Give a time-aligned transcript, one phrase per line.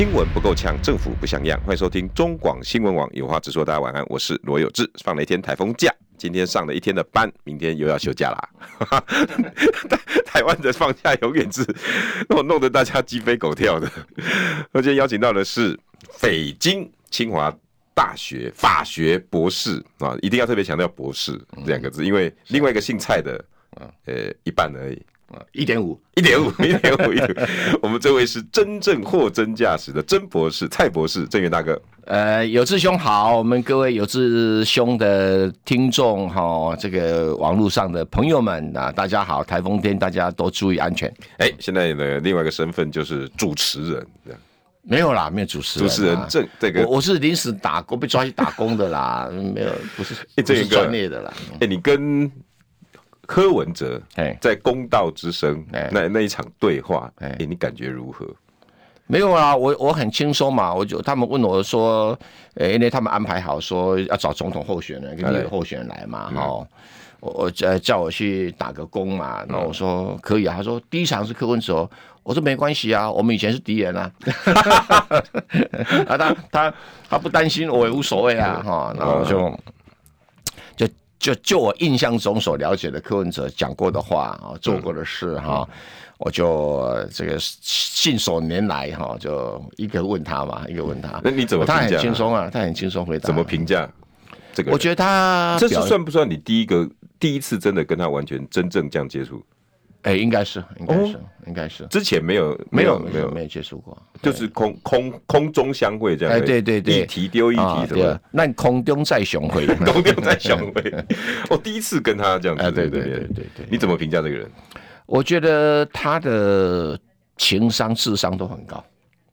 [0.00, 1.60] 新闻不够呛，政府不像样。
[1.60, 3.62] 欢迎收听中广新闻网有话直说。
[3.62, 4.90] 大家晚安，我是罗有志。
[5.04, 9.04] 放了一天台风假，今天上了一天的班，明天又要休假啦。
[10.24, 11.62] 台湾的放假永远是
[12.30, 13.92] 弄弄得大家鸡飞狗跳的。
[14.72, 15.78] 我今天邀请到的是
[16.18, 17.54] 北京清华
[17.94, 23.44] 大学法学博士啊，一定要特别强调博士这两个字，因为另外一个姓蔡的，
[24.06, 25.02] 呃，一半而已。
[25.52, 27.78] 一点五，一点五，一点五，一点五。
[27.82, 31.80] 我们这位是真正货真价实的曾博士，蔡博士，郑源大哥。
[32.06, 41.08] 呃，有志兄好，我们各位有志兄的听众哈，这个网络上的朋友们啊，大家好，台风天大家都注意安全。
[41.38, 44.06] 哎、欸，现在的另外一个身份就是主持人，
[44.82, 50.14] 没有啦，没有主持人，主持人正这个，我我是临时打工被抓去打工的啦， 没有，不是，
[50.44, 51.32] 这是专业的啦。
[51.54, 52.30] 哎、欸，你跟。
[53.30, 54.02] 柯文哲
[54.40, 58.26] 在公道之声那那一场对话，哎，你感觉如何？
[59.06, 62.18] 没有啊，我我很轻松嘛，我就他们问我说，
[62.56, 66.66] 哎，因为他们安排好说要找总统候选人跟立委候选人来嘛，哈，
[67.20, 71.88] 我我叫叫我去打个工嘛，然后我说可以啊，他说第一场是柯文哲，
[72.24, 74.10] 我说没关系啊，我们以前是敌人啊，
[76.08, 76.74] 啊他他
[77.08, 79.56] 他不担心我也无所谓啊，哈，然后就。
[81.20, 85.68] 就就我印象中所了解的柯文哲讲过的话啊，做过的事哈，
[86.16, 86.82] 我就
[87.12, 91.20] 这个信手拈来哈，就一个问他嘛，一个问他。
[91.22, 91.66] 那你怎么？
[91.66, 93.26] 他很轻松啊，他很轻松回答。
[93.26, 93.88] 怎么评价
[94.54, 94.72] 这个？
[94.72, 96.88] 我觉得他这是算不算你第一个
[97.18, 99.44] 第一次真的跟他完全真正这样接触？
[100.02, 101.86] 哎，应该是，应该是，应该是。
[101.88, 106.34] 之前没有，没有，没有，没有接触过，就是空空空中相会这样。
[106.34, 108.20] 哎，对对对，一题丢一提什么？
[108.30, 111.04] 那空中再雄会， 空中再雄会。
[111.50, 112.62] 我 第一次跟他这样子。
[112.62, 113.66] 哎，对对对对对。
[113.70, 114.50] 你怎么评价这个人？
[115.04, 116.98] 我觉得他的
[117.36, 118.82] 情商、智商都很高。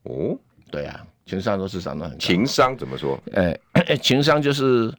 [0.03, 0.37] 哦，
[0.71, 2.17] 对啊，情商都智商都很高。
[2.17, 3.17] 情商怎么说？
[3.33, 3.57] 哎，
[4.01, 4.93] 情商就是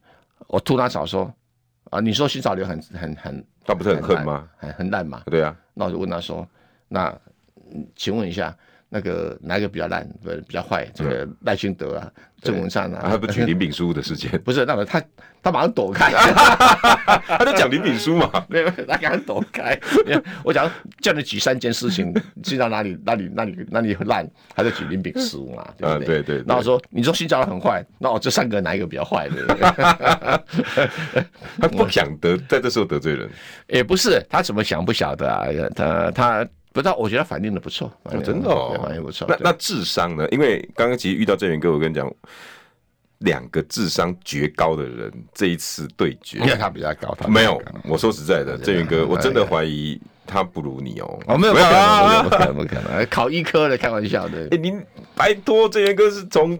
[0.47, 1.31] 我吐他槽说
[1.91, 3.45] 啊，你说新潮流很很很。
[3.65, 4.49] 他不是很恨吗？
[4.57, 5.23] 很很烂嘛。
[5.27, 6.47] 对啊，那我就问他说
[6.89, 7.15] ：“那
[7.95, 8.57] 请问一下，
[8.89, 10.87] 那个哪一个比较烂，不比较坏？
[10.95, 12.11] 这个赖清德啊，
[12.43, 14.31] 郑文灿啊？”他不举林炳书的事件？
[14.43, 15.03] 不是，那么他
[15.43, 16.11] 他马上躲开，
[17.29, 18.31] 他在讲林炳书嘛？
[18.49, 19.79] 没有，他赶快躲开。
[20.43, 20.71] 我讲
[21.03, 26.23] 叫你举三件事情，知道哪里哪里哪里哪里烂，他就举林炳书嘛，对不对？
[26.23, 26.45] 对对。
[26.47, 29.29] 那我说你说新潮很坏，那我这三个哪一个比较坏？
[29.29, 30.87] 对不对？
[31.61, 33.29] 他不想得在这时候得罪人，
[33.69, 35.45] 也不是他怎么想不晓得啊？
[35.75, 37.93] 他他不知道，我觉得反应的不错，
[38.25, 39.27] 真的哦，反应不错。
[39.29, 40.29] 那那智商呢？
[40.31, 42.11] 因为刚刚其实遇到郑源哥，我跟你讲。
[43.23, 47.61] 两个智商绝高的人这一次对决，因为他比较高，他没有。
[47.83, 51.19] 我说实在的，郑源哥，我真的怀疑他不如你哦。
[51.27, 54.47] 哦，没有，没有，不可能，不可能，考医科的，开玩笑的。
[54.53, 54.81] 哎，您
[55.17, 56.53] 拜托，曾源哥是从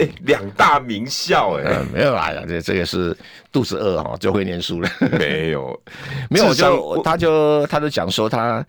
[0.00, 3.16] 哎两大名校哎，没有来了，这这个是
[3.52, 4.90] 肚子饿哈就会念书了。
[5.18, 5.80] 没有，
[6.28, 8.66] 没有，就他就他就讲说他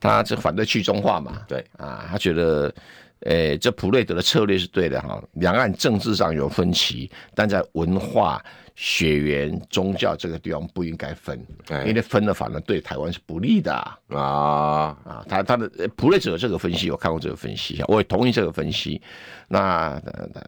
[0.00, 2.72] 他这反对去中化嘛，对啊，他觉得。
[3.20, 5.20] 诶、欸，这普瑞德的策略是对的哈。
[5.32, 8.40] 两岸政治上有分歧，但在文化、
[8.76, 11.44] 血缘、宗教这个地方不应该分，
[11.86, 13.72] 因为分了反而对台湾是不利的
[14.08, 15.24] 啊啊！
[15.26, 19.00] 他他的普瑞哲这个分析，我看过这个分析，我也同意这个分析。
[19.48, 20.00] 那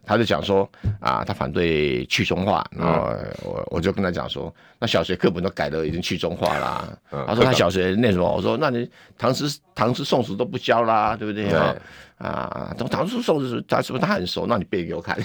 [0.05, 0.69] 他就讲说
[1.01, 3.11] 啊，他反对去中化，然后
[3.45, 6.89] 我我就跟他讲说，那小学课本都改的已经去中化啦。
[7.27, 11.77] 他说他小学那什么，我说那你唐诗唐诗宋词都不教啦，对不对啊？
[12.19, 14.47] 啊，唐唐诗宋词他是不是他很熟？
[14.47, 15.17] 那你背给我看，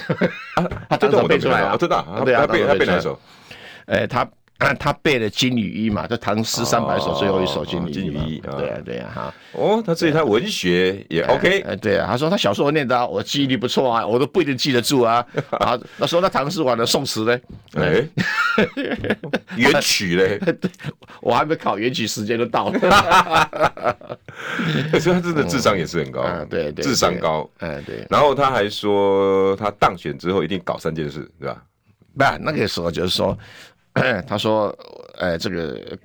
[0.88, 1.76] 他真的背出来啊？
[1.76, 3.18] 知道，对啊，他背他背哪首？
[3.86, 4.26] 哎，他。
[4.58, 8.40] 他背了《金缕衣》嘛，就唐诗三百首最后一首《金缕衣》。
[8.56, 9.34] 对啊，对啊，哈。
[9.52, 11.60] 哦，他自己他文学也 OK。
[11.60, 15.26] 哎，对啊，他说他小时候念的，我记忆力不错啊，我都不一定记得住啊。
[15.60, 17.40] 啊，那说那唐诗完了，宋词呢？
[17.74, 18.08] 哎，
[19.56, 20.38] 元曲嘞？
[20.60, 20.70] 对，
[21.20, 22.78] 我还没考元曲，时间都到了。
[25.00, 27.50] 所以他真的智商也是很高，对对，智商高。
[27.58, 28.06] 哎，对。
[28.08, 31.62] 然后他还说，他当选之后一定搞三件事，对吧？
[32.16, 33.36] 不，那个时候就是说。
[34.26, 34.76] 他说
[35.18, 35.96] ：“哎，这个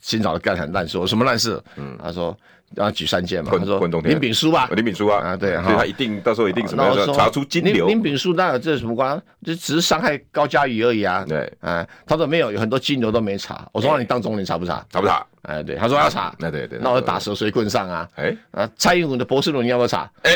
[0.00, 1.62] 新早的干很烂事，什么烂事？
[1.76, 2.36] 嗯，他说
[2.76, 7.88] 然后举三件嘛，他说林炳书吧，林炳书啊，啊对，所以他一定到时候一定什么查出金流。
[7.88, 9.20] 林炳书那有这什么关？
[9.44, 11.24] 就只是伤害高嘉瑜而已啊。
[11.28, 13.68] 对，哎，他说没有，有很多金流都没查。
[13.72, 14.86] 我说你当总理查不查？
[14.88, 15.26] 查不查？
[15.42, 16.32] 哎，对，他说要查。
[16.38, 18.08] 那对对，那我打蛇随棍上啊。
[18.14, 20.08] 哎，啊，蔡英文的博士论文你要不要查？
[20.22, 20.30] 哎，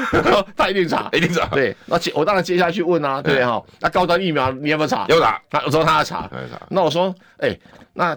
[0.56, 1.44] 他一定查，一定查。
[1.48, 3.62] 对，那接我当然接下去问啊，对哈。
[3.80, 5.04] 那高端疫苗你要不要查？
[5.10, 5.38] 要查。
[5.50, 6.30] 他我说他要查，
[6.70, 7.54] 那我说，哎，
[7.92, 8.16] 那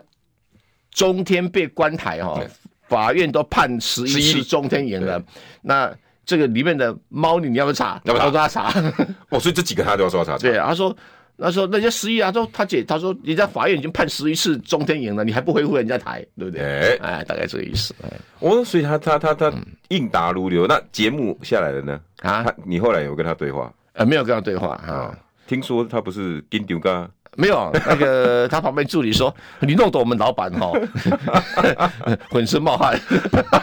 [0.92, 2.40] 中天被关台哈。
[2.88, 5.22] 法院都判十一次中天赢了，
[5.62, 5.94] 那
[6.26, 8.02] 这个里面的猫腻你要不要查？
[8.04, 8.72] 要不要他查？
[9.30, 10.38] 哦， 所以这几个他都要说要查。
[10.38, 10.96] 对，他说，
[11.38, 16.62] 他说那些十一啊，说他姐，他说人家法院已经判十一次中天赢了，你还不恢复人家台，对不对？
[16.62, 17.94] 哎，哎，大概这个意思。
[18.40, 19.54] 哦，所以他他他他
[19.90, 20.68] 应答如流。
[20.68, 22.00] 那节目下来了呢？
[22.22, 23.74] 啊，他你后来有跟他对话？
[23.94, 25.18] 呃，没有跟他对话啊。
[25.48, 27.10] 听说他不是跟丢噶。
[27.38, 30.72] 没有，那个他旁边助理说：“你弄得我们老板哈，
[32.32, 33.00] 浑身冒汗，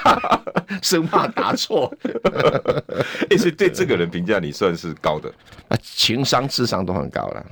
[0.81, 1.93] 生怕答错。”
[3.31, 5.29] 哎，所以对这个人评价你算是高的，
[5.69, 7.45] 啊，情商、智商都很高了。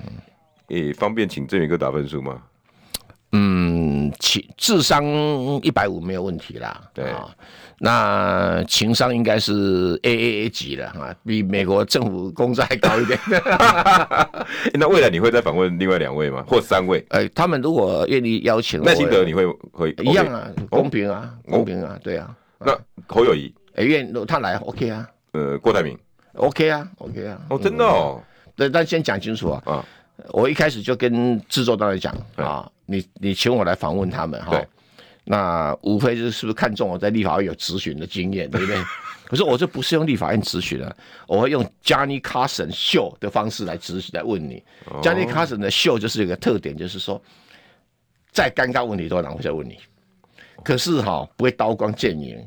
[0.68, 2.40] 诶，方便请郑源哥打分数吗？
[3.32, 3.71] 嗯，
[4.32, 5.04] 情智商
[5.62, 6.80] 一百五没有问题啦。
[6.94, 7.28] 对啊。
[7.84, 13.18] 那情商应该是 A A A 级的哈，比美国政府工资还高一点。
[14.74, 16.44] 那未来你会再访问另外两位吗？
[16.46, 17.04] 或三位？
[17.10, 22.32] 呃，他们如果愿意邀请，赖清德你会会一样啊，公平啊，公平啊，对啊。
[22.60, 22.72] 那
[23.08, 25.08] 侯友谊，哎，愿他来 OK 啊。
[25.32, 25.98] 呃，郭台铭
[26.34, 27.40] OK 啊，OK 啊。
[27.50, 28.22] 哦，真的哦。
[28.54, 29.62] 对，但先讲清楚啊。
[29.66, 29.84] 啊，
[30.30, 34.62] 我一开始就跟制作单位讲啊，你你请我来访问他们哈。
[35.24, 38.76] 那无非就是是不是看中我在立法院有咨询的经验，对不对？
[39.24, 40.96] 可是我这不是用立法院咨询的，
[41.26, 44.62] 我会用 Johnny Carson 秀的方式来咨询来问你。
[44.90, 45.00] Oh.
[45.00, 47.22] Johnny Carson 的秀就是有个特点，就是说
[48.32, 49.78] 再尴尬问题都会拿回来问你，
[50.64, 52.46] 可是哈、哦、不会刀光剑影，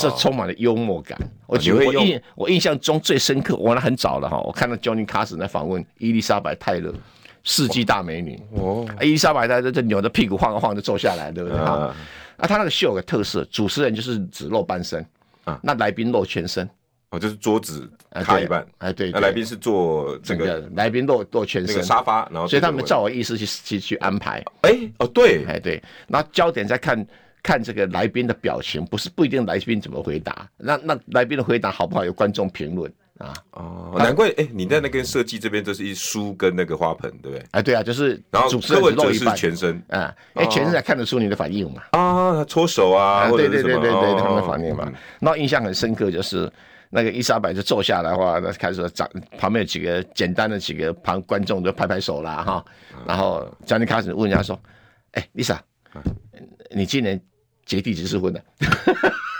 [0.00, 0.18] 这、oh.
[0.20, 1.18] 充满了幽默感。
[1.46, 6.92] 我觉得我印我印象中最深刻，我那很早了哈，我看到 Johnny Carson 在访问伊丽莎白泰勒。
[7.42, 8.38] 世纪大美女。
[8.52, 11.58] 哦，伊丽莎白在这这扭着屁股晃啊晃就坐下来，对不对？
[11.58, 11.94] 啊？
[12.36, 15.02] 啊，他那个秀有个特色，主持人就是只露半身
[15.44, 16.68] 啊，那来宾露全身。
[17.08, 21.82] 哦，就是桌子卡一半，哎对，那来宾是坐整个来宾露露全身。
[21.82, 27.04] 沙发，然后所以他们照我意思去去去安排，哎哦对，哎对，然后焦点在看
[27.42, 32.92] 看这个来宾的表情，不是不一定来宾怎么回答，那那来宾的回答好不好有观众评论。
[33.18, 33.34] 啊。
[33.52, 37.46] 哦，难怪哎，你在那个设计这边就是一书跟那个花盆，对不对？
[37.50, 39.82] 哎，对啊，就是然后柯文哲是全身。
[39.88, 41.82] 啊，哎，全身才看得出你的反应嘛。
[41.92, 44.90] 啊，搓手啊，对对对对对，他们的反应嘛。
[45.18, 46.50] 那印象很深刻，就是
[46.88, 49.08] 那个伊莎白就坐下来的话，那开始长
[49.38, 52.64] 旁边有几个简单的几个旁观众就拍拍手啦哈，
[53.06, 54.58] 然后将近开始问人家说，
[55.12, 55.58] 哎，Lisa，
[56.70, 57.20] 你今年
[57.70, 58.42] 结第几次婚的？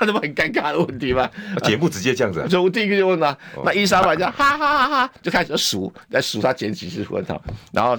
[0.00, 1.28] 那 这不很尴尬的问题吗？
[1.64, 7.36] 节目直接这样子，就我第一个就问他，那伊莎白就哈哈哈哈，就开始数，在数他结几次婚哈。
[7.72, 7.98] 然后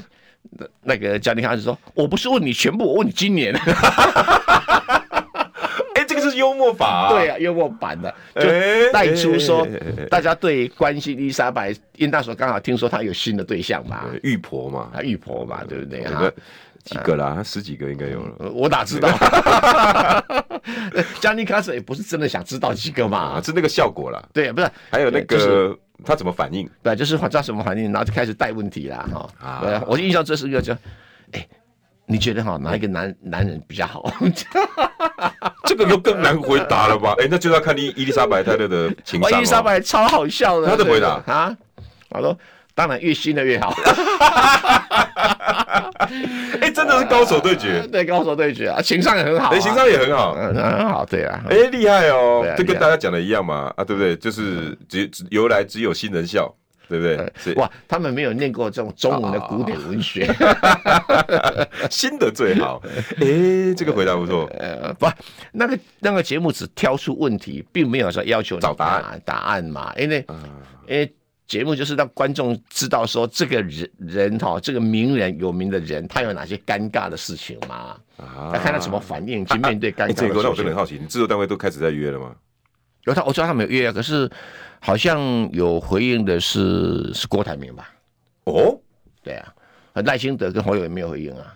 [0.83, 3.53] 那个嘉玲开始说，我不是问你全部，我问你今年。
[5.93, 9.67] 哎，这个是幽默法，对啊，幽默版的，就带出说
[10.09, 16.31] 大家对关心伊莎白，因为那时候刚好听说她有新的对象嘛，玉婆嘛，啊玉婆嘛，对不对哈？
[16.83, 17.33] 几个啦？
[17.35, 18.49] 他十几个应该有了。
[18.51, 19.09] 我哪知道？
[21.19, 24.21] Johnny Carson 也不是真的想知道几个嘛，是那个效果啦。
[24.33, 26.69] 对，不是还有那个他怎么反应？
[26.83, 29.07] 对，就是他什么反应，然后就开始带问题啦。
[29.39, 30.75] 哈，我印象这是一个叫，
[31.31, 31.47] 哎，
[32.05, 34.11] 你觉得哈哪一个男 男人比较好？
[35.65, 37.15] 这个就更难回答了吧？
[37.19, 39.31] 哎，那就要看伊伊丽莎白泰勒的情商。
[39.31, 41.55] 伊丽莎白超好笑的，他的回答啊，
[42.09, 42.37] 他说
[42.73, 43.73] 当然越新的越好。
[46.61, 54.15] 哎，真的是高手对决， 对高手对决啊，情商也很好，哎，情商也很好，嗯，很好，对啊，哎，厉害哦，就跟大家讲的一样嘛，啊，对不对？
[54.17, 56.53] 就是只由来只有新人笑，
[56.89, 57.53] 对不对？
[57.55, 60.27] 哇，他们没有念过这种中文的古典文学，
[61.89, 62.81] 新的最好。
[63.21, 65.07] 哎，这个回答不错，呃，不，
[65.53, 70.25] 那个那个节目只挑出问题，并没有说要求找答案答案嘛，因为，
[70.87, 71.09] 因为。
[71.51, 77.97] 节目就是让观众知道说，这个人人哈，这个名人有名的人，他有哪些尴尬的事情嘛？
[78.15, 80.27] 啊，看他怎么反应去面对尴尬的事情。
[80.29, 82.33] 这个我真的很好奇，你制作单位都开始在约了吗？
[83.03, 84.31] 有他，我知道他没有约啊，可是
[84.79, 85.19] 好像
[85.51, 87.89] 有回应的是是郭台铭吧？
[88.45, 88.79] 哦，
[89.21, 89.53] 对啊，
[90.05, 91.53] 赖清德跟侯友宜没有回应啊。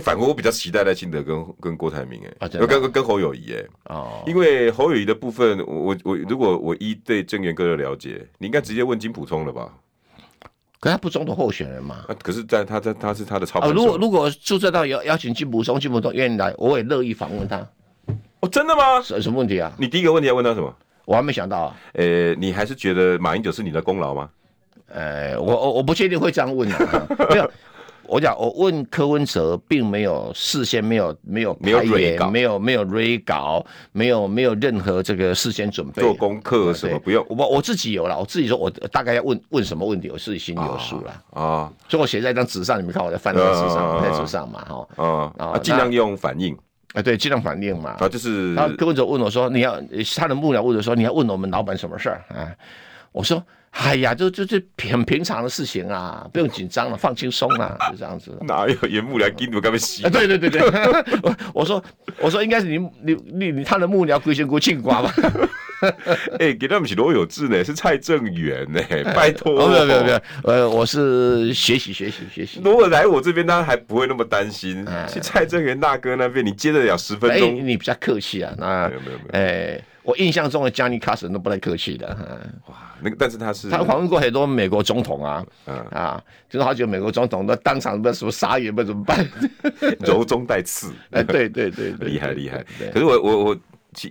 [0.00, 3.64] 反而我比较期待赖清德跟跟郭台铭哎，跟跟跟侯友宜哎，
[3.94, 9.72] 哦，因为侯友谊的部分，我我如果我依对郑元哥的了解，你应该直接问金普聪了吧？
[10.80, 12.04] 可他不总统候选人嘛？
[12.22, 13.74] 可是在他在他是他的操盘手。
[13.74, 17.56] 如果如果注册到邀邀请金普聪，金普聪愿意来，我也乐意访问他。
[18.40, 19.02] 哦，真的吗？
[19.02, 19.72] 什什么问题啊？
[19.76, 20.72] 你第一个问题要问他什么？
[21.04, 21.76] 我还没想到啊。
[21.94, 24.30] 呃、欸，你还是觉得马英九是你的功劳吗？
[24.86, 27.06] 呃，我我我不确定会这样问啊。
[27.30, 27.50] 没有。
[28.08, 31.78] 我讲，我问柯文哲，并没有事先没有没有没有
[32.16, 37.24] 稿，没有没有 re 稿，没有没有任何这个事先准备做功课什么不用。
[37.28, 41.70] 我我自己有了，我自己说我大概要问问什么问题，我自己心里有数了啊。
[41.88, 44.64] 所以我写在一张纸上，你们看我在翻在纸上，在纸上嘛，
[44.96, 46.56] 哈啊啊，尽量用反应
[46.94, 47.96] 啊，对，尽量反应嘛。
[47.98, 48.54] 啊，就是。
[48.54, 49.78] 然后柯文哲问我说：“你要
[50.16, 52.50] 他的幕僚问我说你要问我们老板什么事儿啊？”
[53.12, 53.42] 我说。
[53.70, 54.60] 哎呀，就就就
[54.90, 58.36] 很平常的事情啊， 不用紧张了，放轻松了，就这样子。
[58.42, 60.02] 哪有演幕僚跟我干嘛洗？
[60.10, 60.60] 对对对对，
[61.22, 61.82] 我我说
[62.18, 65.12] 我说应该是你你你你他的幕僚归仙姑庆瓜吧？
[66.40, 68.82] 哎、欸，给他们是罗有志呢，是蔡正元呢，
[69.14, 69.68] 拜托、哦。
[69.68, 72.60] 没有没有没有，呃，我是学习学习学习。
[72.64, 74.84] 如果来我这边，他还不会那么担心。
[75.06, 77.62] 去、哎、蔡正元大哥那边，你接得了十分钟、哎？
[77.62, 79.80] 你比较客气啊，那没有没有没有，哎。
[80.08, 82.08] 我印象中的 Johnny Carson 都不太客气的，
[82.66, 89.28] 哇，那个但是他是他访问过很多美国总统啊，嗯、啊，就是好几个美国总统都当场不知道什么傻眼，不怎么办，
[90.00, 93.56] 柔中带刺，哎，对对 对，厉害厉害，可是我我我。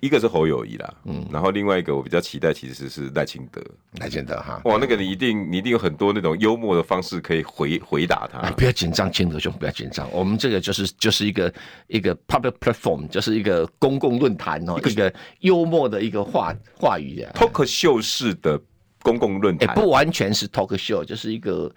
[0.02, 3.62] 一个是侯友谊啦，嗯，然后另外一个我比较期待其实是赖清德，
[4.00, 8.40] 赖清德哈，哇，那个你一定你一定有很多那种幽默的方式可以回回答他。
[8.40, 11.54] 哎，不要紧张，清德兄不要紧张，我们这个就是就是一个
[11.88, 18.60] 一个 public platform，就是一个公共论坛哦，一个幽默的一个话话语啊，talk show 式的
[19.04, 21.72] 公共论坛，哎，不完全是 talk show，就是一个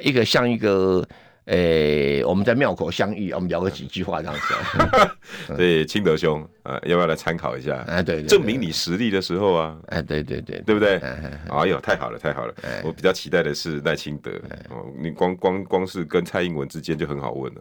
[0.00, 1.06] 一个像一个。
[1.50, 5.10] 诶、欸，我们在庙口相遇，我们聊个几句话这样子。
[5.56, 7.84] 对，清德兄啊，要不要来参考一下？
[7.88, 10.98] 哎，对，对，证明你实力的时候啊，哎，对对对，对不对？
[10.98, 12.54] 哎呦，太好了，太好了！
[12.84, 14.30] 我比较期待的是赖清德
[14.70, 17.60] 哦，你光光光是跟蔡英文之间就很好问了。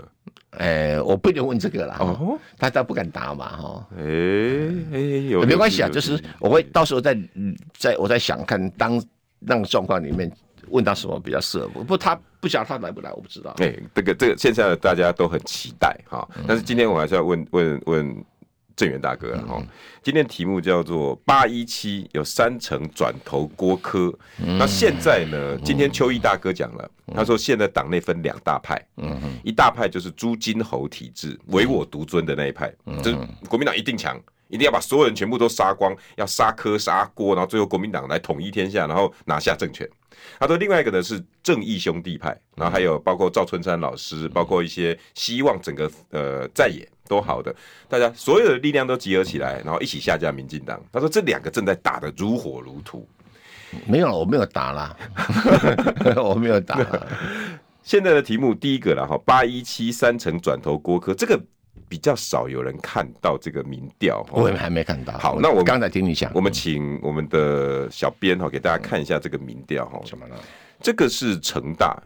[0.51, 3.88] 哎，我不一定问这个啦，哦，他他不敢答嘛，哈。
[3.98, 4.03] 哎
[4.93, 5.00] 哎，
[5.31, 5.89] 有没关系啊？
[5.89, 7.17] 就是我会到时候再
[7.75, 9.01] 再我再想看当
[9.39, 10.31] 那个状况里面。
[10.67, 11.67] 问他什么比较适合？
[11.69, 13.51] 不不，他不晓得他来不来，我不知道。
[13.59, 18.25] 哎、欸，这个这个现在大家都很期待哈，但是今天我还是要问问问
[18.79, 19.57] 正元大哥哈。
[19.59, 19.67] 嗯、
[20.01, 25.57] 今天题目叫做八一七有三成转投郭科，嗯、那现在呢？
[25.65, 33.17] 今天邱毅大哥讲了，嗯、他说现在党内分两大派，嗯哼，一大派就是朱金侯体制，唯我独尊的那一派，嗯、就是
[33.50, 34.17] 国民党一定强。
[34.48, 39.88] 一定要把所有人全部都杀光，要杀柯杀郭，然后最后国民党来统一天下，然后拿下政权。
[40.39, 47.53] 他说另外一个呢是正义兄弟派，然后还有包括赵春山老师，包括一些希望整个呃在野都好的，
[47.89, 50.81] 大家所有的力量都集合起来，然后一起下架民进党。
[50.93, 53.05] 他说这两个正在打得如火如荼。
[53.85, 54.95] 没有，我没有打啦，
[56.15, 56.79] 我没有打。
[57.83, 61.37] 现在的题目第一个了哈，八一七三成转投郭科这个。
[61.87, 65.17] 比较少有人看到这个民调，我们还没看到。
[65.17, 69.99] 好，那我刚才听你讲，我们请我们的小编哈给大家看一下这个民调哈。
[70.05, 70.35] 什么呢？
[70.79, 71.99] 这个是成大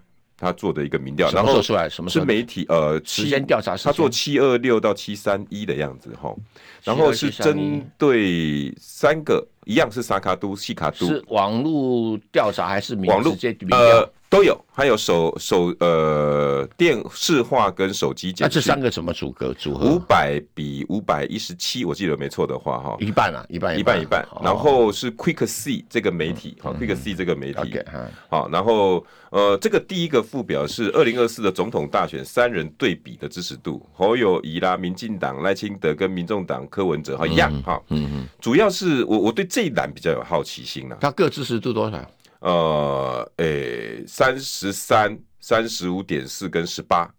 [0.44, 2.10] 他做的一个民调，然后做出来什么？
[2.10, 6.36] 是媒体呃时间调查，他做七二六到七三一的样子哈。
[6.84, 13.34] 然后是针对三个，一样是萨卡都、西卡都，是网络调查还是网络
[13.72, 14.12] 呃？
[14.34, 19.54] 都有，还有手手呃电视化跟手机检，那这三个怎么组合？
[19.54, 19.86] 组合？
[19.86, 24.28] 五百比五百一十七，我记得没错的话哈，一半啊，一半一半一半。
[24.42, 27.80] 然后是 Quick See 这个媒体，哈，Quick See 这个媒体，
[28.28, 42.04] 好，然后呃，这个第一个副表是二零二四的总统大选三人对比的支持度，侯友宜啦、民进党赖清德跟民众党柯文哲哈一样哈，嗯嗯，主要是我我对这一栏比较有好奇心啦，他各支持度多少？
[42.44, 47.10] 呃，诶、欸，三十三、三十五点四跟十八，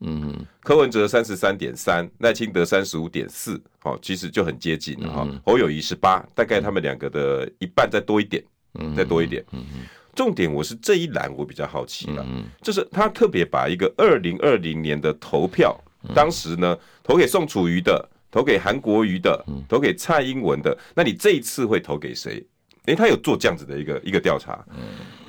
[0.00, 5.24] 嗯哼，柯文哲三十三点三，赖清德三十五点四，好，其实就很接近了哈。
[5.30, 8.44] 嗯、侯友谊十八，大概他们两个的一半再多一点，
[8.80, 9.44] 嗯，再多一点。
[9.52, 9.64] 嗯。
[9.72, 15.78] 哼，重点我是这一栏我比较好奇了，嗯，就是他特别把一个二零二零年的投票，
[16.12, 22.44] 当时呢投给宋楚瑜的，投给韩国瑜的，投给蔡英文的，那你这一次会投给谁？
[22.86, 24.76] 诶、欸，他有做这样子的一个一个调查，嗯、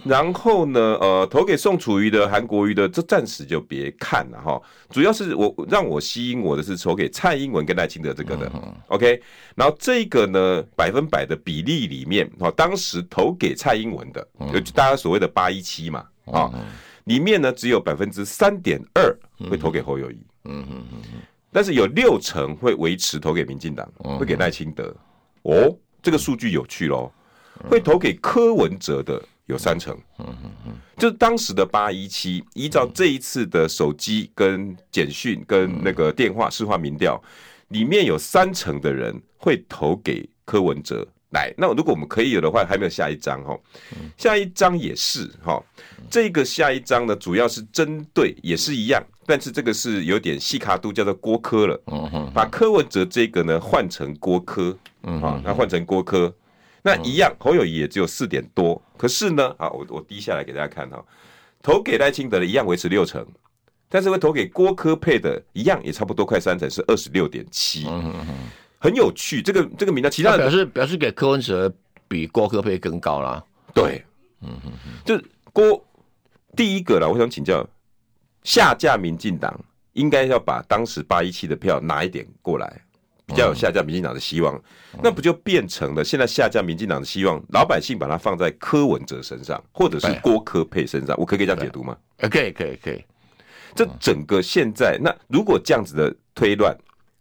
[0.04, 4.62] 然后呢，呃，投给宋楚瑜的、韩国瑜的，这暂时就别看了哈。
[4.90, 9.22] 主要是我让我吸引我的是投给蔡英文跟赖清德这个的、嗯、，OK。
[9.56, 14.22] 然后这个呢，百分百的比例里面，哈，当时投给蔡英文的，
[14.52, 16.60] 就、嗯、大家所谓的八一七嘛，啊、嗯，
[17.06, 19.18] 里面呢只有百分之三点二
[19.50, 21.22] 会投给侯友谊，嗯嗯嗯嗯，
[21.54, 24.94] 但是有六成会维持投给民进党，会给赖清德。
[25.44, 27.10] 哦，这个数据有趣喽。
[27.70, 29.98] 会投给柯文哲的有三成，
[30.98, 37.22] 就是当时的八一七，依照这一次的手机跟简讯跟那个电话市话民调，
[37.70, 41.08] 里面有三成的人会投给柯文哲。
[41.32, 43.60] 来，那如果我们可以有的话，还没有下一章哈，
[44.16, 45.62] 下一章也是哈，
[46.10, 51.78] 这个下一章呢，主要是针对也是一样，但是这个是有点细卡度，叫做郭科了，
[52.34, 56.34] 把柯文哲这个呢换成郭柯，啊，那换成郭柯，
[56.86, 61.04] 那一样侯友谊也只有四点多，可是呢，啊，我我低下来给大家看哈，
[61.64, 63.26] 投给赖清德的一样维持六成，
[63.90, 67.88] 但是会投给郭科配的一样也差不多快三成，是二十六点七。
[68.78, 71.74] 很有趣，这个这个名单，其他的表示表示给柯文哲
[72.08, 73.44] 比郭科配更高啦。
[73.74, 74.06] 对，
[74.42, 75.20] 嗯嗯嗯，就
[75.52, 75.84] 郭
[76.56, 77.68] 第一个了，我想请教，
[78.44, 79.60] 下架民进党
[79.94, 82.85] 应该要把当时八一七的票拿一点过来，
[83.26, 84.56] 比较有下架民进党的希望，
[84.94, 91.98] 嗯、那不就变成了现在下架民进党的希望，老百姓把它放在柯文哲身上，或者是郭科佩身上，我可以这样解读吗？
[92.18, 93.06] 可以可以可以，可以
[93.76, 96.76] 这整个现在，那如果这样子的推断。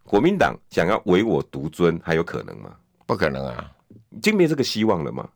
[0.06, 2.70] 国民党想要唯我独尊，还有可能吗？
[3.06, 3.70] 不可能啊，
[4.10, 5.26] 已经没这个希望了吗？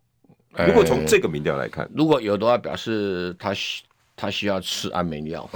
[0.66, 3.82] 如果从这个民调来看，如果有的话，表示他需
[4.14, 5.48] 他需要吃安眠药。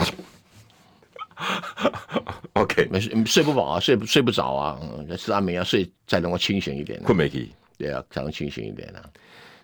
[2.54, 4.78] OK，没事睡不饱啊，睡不睡不着啊，
[5.18, 7.02] 吃安眠药睡才能够清醒一点。
[7.02, 9.02] 困没起，对啊，才能清醒一点啊。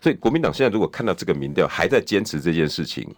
[0.01, 3.09] 所以国民党现在如果看到这个民调还在坚持这件事情，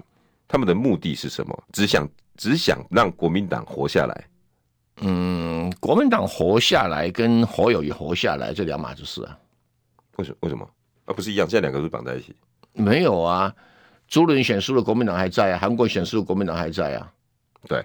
[0.49, 1.64] 他们的目的是什么？
[1.73, 4.25] 只想只想让国民党活下来。
[5.02, 9.38] 嗯，国民党活下来跟侯友宜活下来这两码子事啊？
[10.16, 10.37] 为什么？
[10.40, 10.69] 为什么？
[11.07, 11.49] 啊，不是一样？
[11.49, 12.35] 现在两个是绑在一起？
[12.73, 13.54] 没有啊，
[14.09, 17.12] 朱立伦选输了，国民党还在啊；韩国选输了，国民党还在啊。
[17.69, 17.85] 对，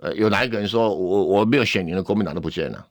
[0.00, 2.86] 呃，有哪一个人说我我没有选赢了，国民党都不见了？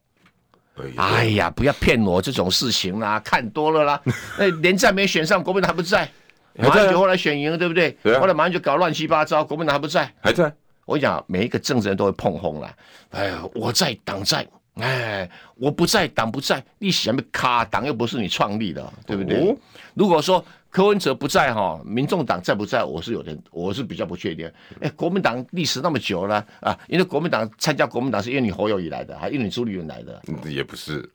[0.98, 4.02] 哎呀，不要骗我这种事情啦，看多了啦。
[4.38, 6.08] 那连战没选上，国民党还不在？
[6.56, 7.96] 马英九后来选赢了，对不对？
[8.20, 10.12] 后来马上就搞乱七八糟，国民党还不在？
[10.22, 10.54] 还在。
[10.86, 12.72] 我跟你讲，每一个政治人都会碰红了。
[13.10, 16.64] 哎呀，我在党在，哎，我不在党不在。
[16.78, 19.50] 你想不卡党又不是你创立的，对不对？
[19.50, 19.56] 哦、
[19.96, 20.44] 如果说
[20.78, 22.84] 柯文哲不在哈，民众党在不在？
[22.84, 24.48] 我是有点，我是比较不确定。
[24.80, 30.22] 哎，国民党历史那么久了啊，因为国民党参加国民党是因为你侯友宜来的，还因为你朱立伦来的？
[30.48, 31.10] 也不是，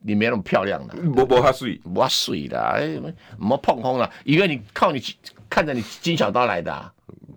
[0.00, 3.00] 你没那么漂亮的，我我哈水，我水的，哎，
[3.38, 5.00] 莫碰空了，以为你靠你
[5.48, 6.92] 看着你金小刀来的、啊，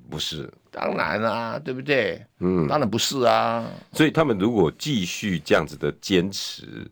[0.10, 0.52] 不是。
[0.72, 2.26] 当然啊，对不对？
[2.40, 3.70] 嗯，当然不是啊。
[3.92, 6.90] 所以他们如果继续这样子的坚持，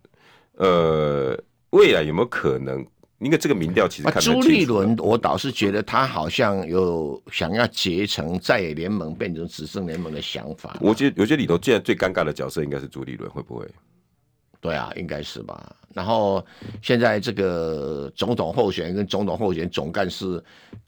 [0.57, 1.35] 呃，
[1.71, 2.85] 未来有没有可能？
[3.23, 10.77] 因为这个民调其实看、啊、朱立伦，我倒是觉得他好像有想要结成在野联盟，变成执政联盟的想法。
[10.81, 13.65] 我觉得，我觉得里头现在最尴尬的角色应该是朱立伦，会不会？
[14.59, 15.75] 对啊，应该是吧。
[15.93, 16.45] 然后
[16.81, 20.43] 现在这个总统候选人跟总统候选人总干事。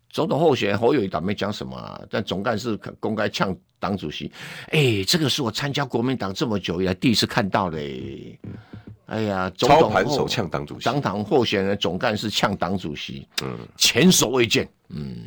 [0.09, 4.31] 总统候选人侯友谊倒没讲什么啊，但总干事公开呛党主席，
[4.69, 7.77] 哎，这个是我参加国民党这么久以来第一次看到的。
[9.07, 15.25] 哎呀，总操盘手呛党主席，总统候选人总干事呛党主席，嗯，前所未见，嗯，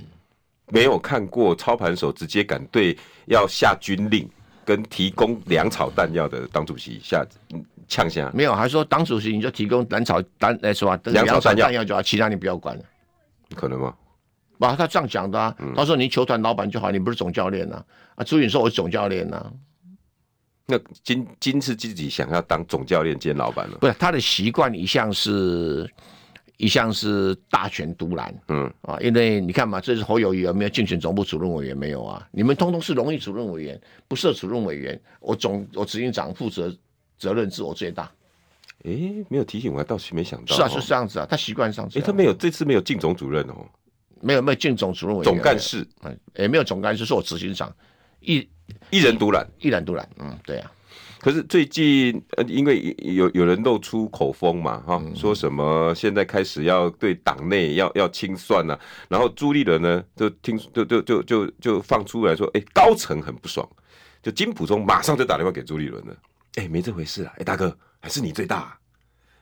[0.68, 4.28] 没有看过操盘手直接敢对要下军令
[4.64, 7.24] 跟提供粮草弹药的党主席下
[7.86, 11.84] 呛下，没有，还说党主席你就提供粮草弹来说粮草弹药。
[11.84, 12.84] 就好，其他你不要管了，
[13.54, 13.94] 可能吗？
[14.58, 17.80] 把他这样讲的啊，他说你球团老板就好，你不是总教练呐？
[18.16, 19.46] 啊，朱允说我是总教练呐。
[20.70, 23.78] 那金金是自己想要当总教练兼老板了？
[23.78, 25.90] 不是，他的习惯一向是，
[26.58, 28.34] 一向是大权独揽。
[28.48, 32.28] 嗯啊，因为你看嘛，这是侯友谊有没有竞选总部主任委员没有啊？
[32.30, 36.70] 你们通通是荣誉主任委员，不设主任委员，我总我执行长负责
[37.16, 38.12] 责任自我最大。
[38.84, 38.90] 哎，
[39.30, 40.54] 没有提醒我，倒是没想到。
[40.54, 41.88] 是啊，是这样子啊，他习惯上。
[41.94, 43.66] 哎，他没有这次没有进总主任哦。
[44.20, 45.86] 没有没有进总主任委员，总干事，
[46.36, 47.72] 也没有总干事，是我执行长，
[48.20, 48.48] 一
[48.90, 50.70] 一人独揽，一人独揽，嗯，对啊。
[51.20, 58.78] 可是最近呃，因为有有人露出口风嘛，哈，说什么现在开始要对党内要要清算了，
[59.08, 63.68] 然后朱立伦呢，就听就就就就就放出来说，哎，高层很不爽，
[64.22, 66.16] 就金溥聪马上就打电话给朱立伦了，
[66.54, 68.78] 哎，没这回事啊，哎，大哥，还是你最大，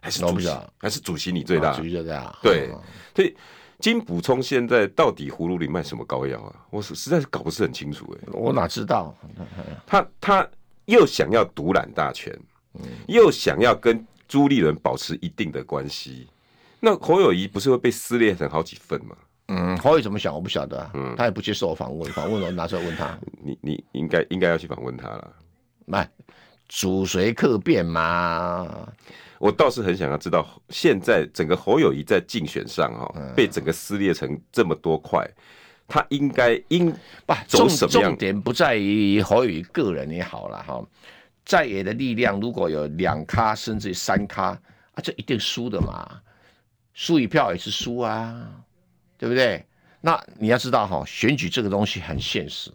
[0.01, 2.71] 还是主席，还是主席你最大，主席最大，对，
[3.15, 3.37] 所以。
[3.79, 6.55] 金补充现在到底葫芦里卖什么膏药啊？
[6.71, 8.33] 我是实在是搞不是很清楚哎、欸。
[8.33, 9.15] 我哪知道？
[9.87, 10.49] 他他
[10.87, 12.35] 又想要独揽大权，
[13.07, 16.27] 又想要跟朱立伦保持一定的关系。
[16.81, 19.17] 那侯友谊不是会被撕裂成好几份吗？
[19.49, 20.91] 嗯，侯友宜怎么想我不晓得、啊。
[20.95, 23.19] 嗯，他也不接受我访问，访问我拿出来问他。
[23.43, 25.33] 你你应该应该要去访问他了。
[25.87, 26.11] 来，
[26.69, 28.89] 主随客便嘛。
[29.39, 35.29] 我倒是很想要知道，现在整个侯友谊在竞选上哈，被整个撕裂成这么多块，
[35.87, 36.91] 他应该应
[37.27, 37.91] 不走什么？
[37.93, 40.83] 重点不在于侯友谊个人也好了哈，
[41.45, 46.21] 在野的力量如果有两咖甚至三咖啊，这一定输的嘛，
[46.95, 48.51] 输一票也是输啊，
[49.19, 49.65] 对不对？
[50.01, 52.71] 那你要知道哈，选举这个东西很现实，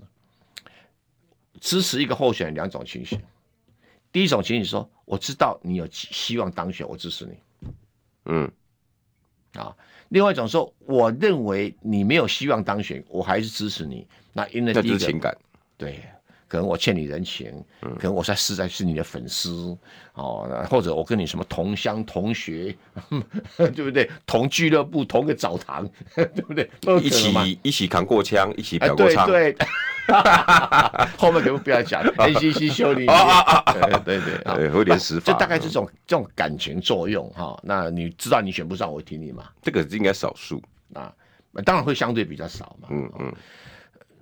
[1.60, 3.21] 支持一个候选人两种情形，
[4.12, 7.69] 第一种情形说，我知道你有希望当选，我支持你，
[8.26, 8.52] 嗯，
[9.54, 9.76] 啊，
[10.10, 15.38] 另外一种说，我认为你没有希望当选，我还是支持你，那因为第一个情感，
[15.78, 16.02] 对。
[16.52, 19.74] 可能我欠你人情，可能我在实在是你的粉丝
[20.16, 22.76] 哦，或者我跟你什么同乡同学，
[23.56, 24.12] 对不对？
[24.26, 26.70] 同俱乐部、同个澡堂，对不对？
[27.02, 29.26] 一起一起扛过枪，一起飙过枪。
[29.28, 29.68] 对对，
[31.18, 33.08] 后面可不不要讲， NCC 修理你。
[34.04, 35.32] 对对啊，有点死法。
[35.32, 37.58] 就大概这种这种感情作用哈。
[37.64, 39.46] 那你知道你选不上，我挺你嘛？
[39.62, 40.62] 这个应该少数
[40.94, 41.14] 啊，
[41.64, 42.90] 当然会相对比较少嘛。
[42.92, 43.34] 嗯嗯。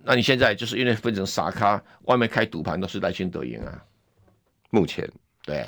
[0.04, 3.84] 那你现在就是因为分成傻咖，外面开赌盘都是赖清德赢啊。
[4.72, 5.08] 目前
[5.44, 5.66] 对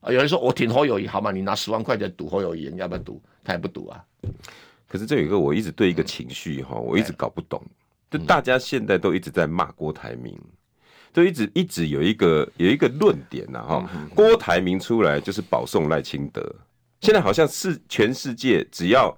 [0.00, 1.30] 啊，有人说我挺侯友谊，好吗？
[1.30, 3.20] 你拿十万块钱赌侯友宜，要不要赌？
[3.44, 4.04] 他也不赌啊。
[4.86, 7.62] 可是这有一个，我一直对一个情绪哈，嗯、我一直搞不懂。
[8.10, 10.38] 就大家现在都一直在骂郭台铭，
[11.12, 13.90] 就一直一直有一个有一个论点呐哈。
[14.14, 16.42] 郭台铭出来就是保送赖清德，
[17.02, 19.14] 现在好像是全世界只要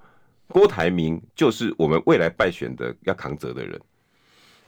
[0.49, 3.81] 郭台铭就是我们未来败选的要扛责的人。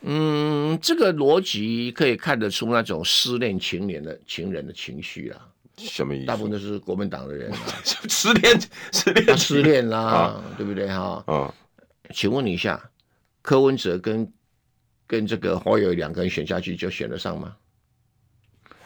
[0.03, 5.41] 嗯，这个逻辑可以看得出那种失恋情人的情人的情绪啊。
[5.79, 6.27] 什么意思？
[6.27, 7.59] 大部分都是国民党的人啊，
[8.09, 8.61] 失恋
[8.93, 11.23] 失恋失恋啦，啊、对不对哈？
[11.27, 11.55] 啊，
[12.13, 12.83] 请问你一下，
[13.41, 14.31] 柯文哲跟
[15.07, 17.57] 跟这个侯友宜两个人选下去就选得上吗？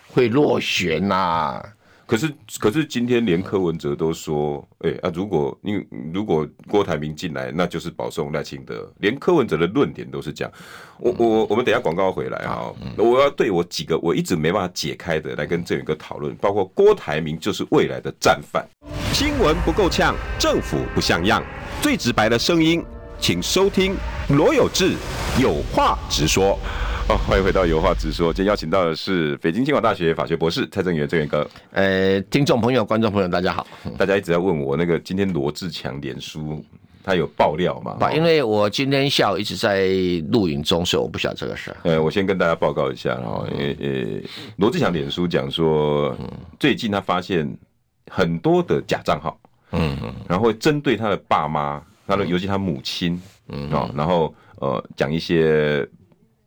[0.09, 1.76] 会落选呐、啊。
[2.07, 8.89] 可是，可是今天连柯文哲都说，哎、欸、啊，如果你如果郭台铭进来，那就是保送赖清德。
[9.01, 10.53] 连柯文哲的论点都是这样。
[10.99, 18.65] 我我我们等一下广告回来哈，我要对我几个我一直没办法解开的来跟郑远哥讨论，包括郭台铭就是未来的战犯。
[19.13, 21.43] 新闻不够呛，政府不像样，
[21.83, 22.85] 最直白的声音，
[23.19, 23.97] 请收听
[24.29, 24.95] 罗有志
[25.41, 26.57] 有话直说。
[27.09, 28.33] 好、哦，欢迎回到有话直说。
[28.33, 31.49] 今天邀请到的是北京清华大学法学博士蔡正元，正元哥。
[31.71, 33.65] 呃，听众朋友、观众朋友，大家好。
[33.97, 36.61] 大家一直在问我那个今天罗志强脸书
[37.05, 37.97] 他有爆料吗？
[38.13, 39.87] 因为我今天下午一直在
[40.33, 41.73] 录影中，所以我不晓得这个事。
[41.85, 44.21] 呃，我先跟大家报告一下，然后呃呃，
[44.57, 46.13] 罗志强脸书讲说，
[46.59, 47.49] 最近他发现
[48.11, 49.39] 很多的假账号，
[49.71, 55.89] 嗯嗯，然后会针对他的爸妈，他的尤其他母亲，嗯啊，然后呃讲一些。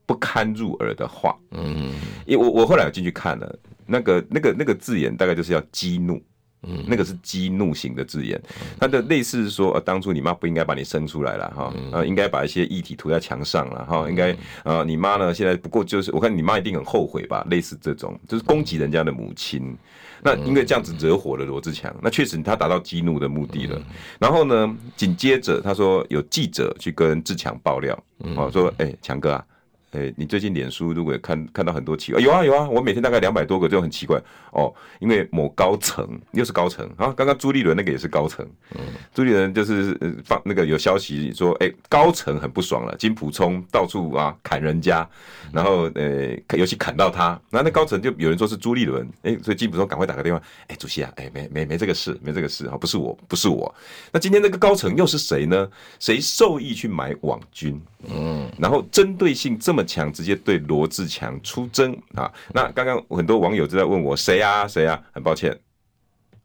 [0.10, 1.92] 不堪入耳的话，嗯，
[2.26, 6.20] 因为我我后来有进去看了，那个那个那个字眼大概就是要激怒，
[6.64, 8.42] 嗯，那个是激怒型的字眼，
[8.80, 19.78] 它的类似是说，呃，当初你妈不应该把你生出来了哈，呃，应该把一些液体涂在墙上了哈，应该，呃，你妈呢现在不过就是，我看你妈一定很后悔吧，类似这种，就是攻击人家的母亲，
[20.24, 23.80] 那因为这样子惹火了罗志强，那确实他达到激怒的目的了，
[24.20, 27.96] 然后呢，紧接着他说有记者去跟志强爆料，
[28.36, 29.46] 哦，说，哎，强哥啊。
[29.92, 34.22] 哎、欸，你最近脸书如果看看到很多奇怪，有啊有啊，我每天大概两百多个，就很奇怪
[34.52, 34.72] 哦。
[35.00, 38.82] 因为某高层又是高层啊，刚刚朱立伦那个也是高层，嗯，
[39.14, 45.08] 朱立伦就是放那个有消息说，哎、欸，高层很不爽了，金普聪到处啊砍人家，
[45.52, 53.74] 然后呃、欸，尤其砍到他，然后那高层就有人说是朱立伦，哎、欸，所以金普聪赶快打个电话，哎、欸，主席啊，哎、欸，没没没这个事，没这个事啊，不是我，不是我。
[54.12, 55.68] 那今天那个高层又是谁呢？
[56.00, 57.82] 谁受益去买网军？
[58.08, 59.79] 嗯，然后针对性这么。
[59.84, 62.32] 强直接对罗志强出征啊！
[62.54, 65.02] 那刚刚很多网友就在问我谁啊谁啊？
[65.12, 65.58] 很抱歉，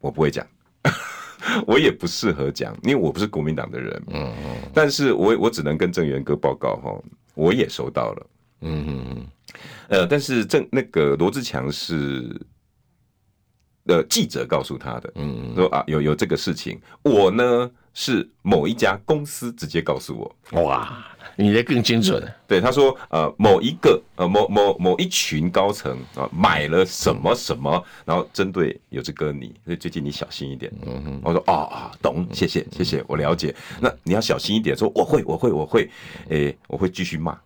[0.00, 0.46] 我不会讲，
[1.66, 4.02] 我也不适合讲，因为我不是国民党的人。
[4.08, 7.02] 嗯嗯，但是我我只能跟郑元哥报告哈，
[7.34, 8.26] 我也收到了。
[8.60, 9.26] 嗯嗯嗯，
[9.88, 12.40] 呃，但是郑那个罗志强是
[13.86, 21.04] 呃记者告诉他的，嗯，说啊有有这个事情，我呢是某一家公司直接告诉我，哇。
[21.36, 22.22] 你的更精准。
[22.46, 30.70] 对，他说，呃，某一个，呃，某某某一群高层啊，买了什么什么，然后针对有志哥你，所以最近你小心一点。
[30.86, 33.54] 嗯哼，我说，啊、哦、啊，懂，谢谢谢谢，我了解。
[33.80, 35.90] 那你要小心一点，说我会我会我会，
[36.28, 37.36] 诶，我会继续骂，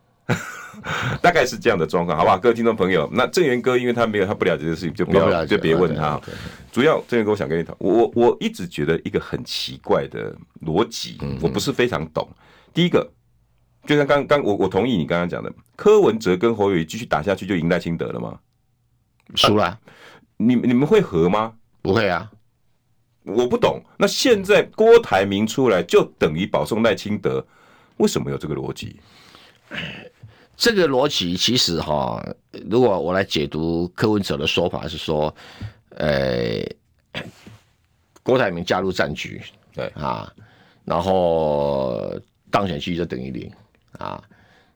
[1.22, 2.38] 大概是这样的状况，好不好？
[2.38, 6.20] 各位听众朋友，那郑源哥因为他没有他不了解这事情，就不要就别问他。
[6.72, 10.34] 主要郑源哥我想跟你讨，我我我一直觉得一个很奇怪的
[10.66, 12.28] 逻辑，我不是非常懂。
[12.74, 13.08] 第一个。
[13.86, 18.38] 就像刚刚我我同意你刚刚讲的，柯文哲跟侯友谊继续打下去就赢赖清德了吗？
[19.34, 19.80] 输了，啊，
[20.36, 21.54] 你你们会和吗？
[21.80, 22.30] 不会啊，
[23.24, 23.82] 我不懂。
[23.98, 27.46] 那现在郭台铭出来就等于保送赖清德，
[27.98, 29.00] 为什么有这个逻辑？
[30.56, 32.22] 这个逻辑其实哈，
[32.68, 35.34] 如果我来解读柯文哲的说法是说，
[35.90, 36.60] 呃，
[38.22, 39.40] 郭台铭加入战局，
[39.72, 40.32] 对啊，
[40.84, 42.12] 然后
[42.50, 43.50] 当选几率就等于零
[43.98, 44.22] 啊。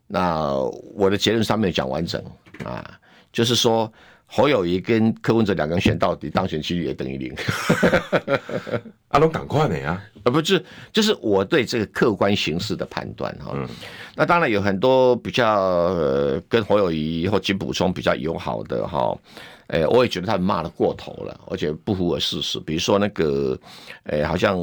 [0.07, 0.55] 那
[0.95, 2.23] 我的结论上面讲完整
[2.65, 2.99] 啊，
[3.33, 3.91] 就是说
[4.27, 7.35] 侯友谊跟柯文哲两个人选到底，当选几率也等于零。
[9.09, 10.03] 阿龙赶快的呀！
[10.25, 13.55] 啊，不是，就是我对这个客观形势的判断哈。
[14.15, 19.15] 那当然有很多比较、呃、跟侯友宜或金溥聪比较友好的哈，
[19.69, 22.59] 诶，我也觉得他们骂的过头了，而且不符合事实。
[22.61, 23.59] 比如说那个，
[24.05, 24.59] 诶，好像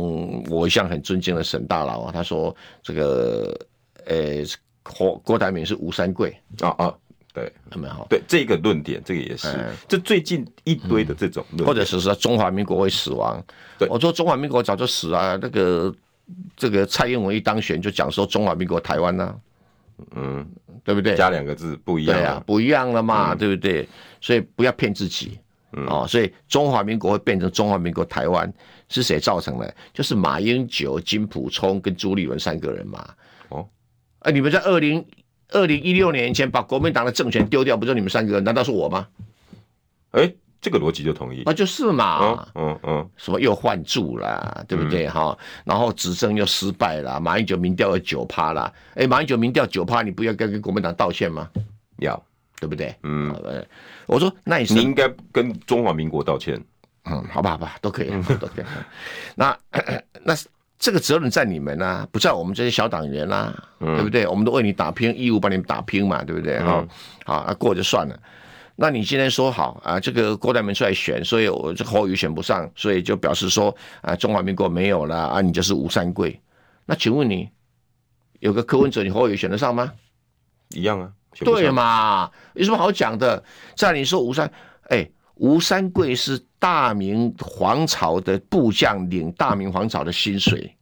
[0.50, 3.56] 我一向很尊敬的沈大佬啊，他说这个，
[4.10, 4.46] 诶，
[4.84, 6.94] 郭郭台铭是吴三桂啊啊。
[7.32, 8.08] 对，有没有？
[8.10, 9.48] 对这个论点，这个也是。
[9.88, 13.42] 这最近一堆的这种论点，或者是说中华民国会死亡。
[13.78, 15.38] 对，我说中华民国早就死了。
[15.38, 15.94] 那个
[16.58, 19.36] 这个蔡英文一当选就讲说中华民国台湾呢，
[20.16, 20.46] 嗯，
[20.84, 21.16] 对不对？
[21.16, 23.88] 加两个字不一样，对啊，不一样了嘛，对不对？
[24.20, 25.40] 所以不要骗自己。
[25.88, 28.52] 哦，所以中华民国会变成中华民国台湾
[28.90, 29.76] 是谁造成的？
[29.94, 33.08] 就是马英九、金溥聪跟朱立伦三个人嘛。
[34.20, 35.06] 哦，哎，你们在二零。
[35.52, 38.44] 二零一六年以前把国民党的政权丢掉，不就你们三个人？
[38.44, 39.08] 难道是我吗？
[40.12, 41.42] 哎、欸，这个逻辑就同意。
[41.42, 45.10] 啊就是嘛，嗯嗯，嗯什么又换柱啦，对不对？
[45.10, 48.72] 哈、嗯，然后执政又失败了，马英九民调有九趴啦。
[48.90, 51.50] 哎、欸，马英九民调九趴，你不要跟跟国民党道歉吗？
[51.98, 52.24] 要，
[52.60, 52.96] 对不对？
[53.02, 53.36] 嗯，
[54.06, 56.64] 我说那也是你应该跟中华民国道歉。
[57.06, 58.66] 嗯，好吧，好吧，都可以，都可以。
[59.34, 59.58] 那
[60.22, 60.36] 那。
[60.80, 64.26] 这个责任在你们啊，不在我们这些小党员啦、啊，嗯、对不对？
[64.26, 66.58] 我们都为你打拼，义务帮你们打拼嘛，对不对？
[66.60, 66.88] 哈、嗯，
[67.26, 68.18] 好，那过就算了。
[68.78, 76.40] 那你今天说好啊，这个郭台铭出来选，所以我这侯友宜选不上，所以就表示说啊，中华民国没有了啊，你就是吴三桂。
[76.86, 77.50] 那请问你
[78.40, 79.92] 有个柯文哲，你侯友宜选得上吗？
[80.70, 82.32] 一样啊，对嘛？
[82.54, 83.44] 有什么好讲的？
[83.76, 84.50] 在你说吴三，
[84.84, 85.08] 哎。
[85.42, 90.76] 吴三桂是大明皇朝的部将，领大明皇朝的薪水，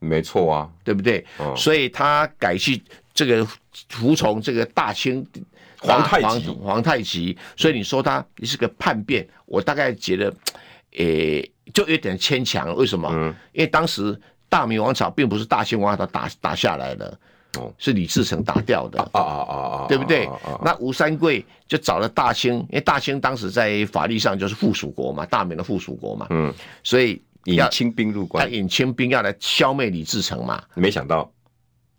[0.00, 1.24] 没错啊，对不对？
[1.38, 2.82] 嗯、所以他改去
[3.14, 3.46] 这个
[3.88, 5.24] 服从这个大清
[5.78, 7.38] 皇太极，皇太极。
[7.56, 10.34] 所以你说他是个叛变，我大概觉得，
[10.96, 12.74] 诶、欸，就有点牵强。
[12.74, 13.08] 为什么？
[13.12, 17.18] 嗯、因为当时大明王朝并不是大清王朝打打下来的。
[17.58, 19.00] 哦，是李自成打掉的。
[19.00, 20.28] 啊啊啊啊，对不对？
[20.64, 26.52] 那吴三桂就找了大清，因为大清当时在法律上就是附属国嘛，大明的附属国嘛，嗯，
[26.84, 31.30] 所以引清兵入关，他引清兵要来消灭李自成嘛，没想到，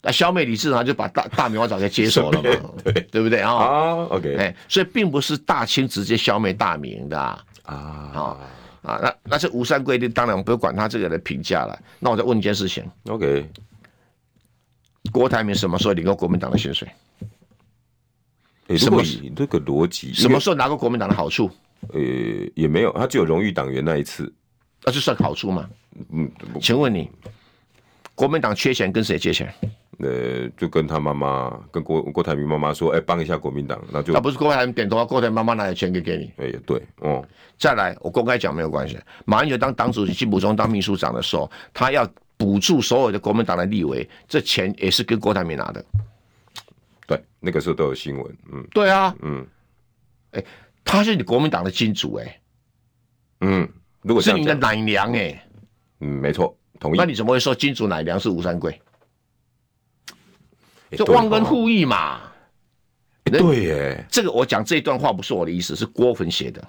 [0.01, 2.93] 那消灭李自成就把大大明王朝给接手了嘛， 对。
[3.11, 3.41] 对不对？
[3.41, 3.53] 啊？
[3.53, 7.43] 啊，OK，哎，所以并不是大清直接消灭大明的啊。
[7.63, 8.37] 啊。
[8.83, 11.79] 啊，那那是吴三桂的，当然我们不用管他这个的评价了。
[11.99, 13.47] 那我再问一件事情，OK。
[15.11, 16.87] 郭台铭什么时候领过国民党的薪水？
[18.77, 19.03] 什么
[19.35, 20.13] 这个逻辑？
[20.13, 21.51] 什么时候拿过国民党的好处？
[21.89, 21.99] 呃，
[22.55, 24.31] 也没有，他只有荣誉党员那一次，
[24.85, 25.69] 那就算好处吗？
[26.13, 27.09] 嗯，请问你，
[28.15, 29.53] 国民党缺钱跟谁借钱？
[29.99, 34.13] 呃，就跟他妈妈，跟郭郭台铭妈妈说，哎，帮一下国民党，那就。
[34.13, 36.31] 那不是郭台铭点头啊，郭台铭妈妈拿点钱给给你。
[36.37, 37.25] 哎，对，哦，
[37.59, 38.97] 再来，我公开讲没有关系。
[39.25, 42.07] 马英九当党主席，金溥聪当秘书长的时候，他要。
[42.41, 45.85] 补助所有的国民党的立委，这钱也是跟郭台铭拿的。
[47.05, 48.37] 对，那个时候都有新闻。
[48.51, 49.45] 嗯，对啊，嗯，
[50.31, 50.45] 哎、欸，
[50.83, 52.41] 他是你国民党的金主、欸，哎，
[53.41, 53.69] 嗯，
[54.01, 55.47] 如果是你的奶娘、欸，哎，
[55.99, 56.97] 嗯，没错，同意。
[56.97, 58.81] 那你怎么会说金主奶娘是吴三桂？
[60.97, 62.21] 就忘恩负义嘛。
[63.25, 66.67] 欸、对耶，这个我讲这一段话不是我的意思，是郭粉写的。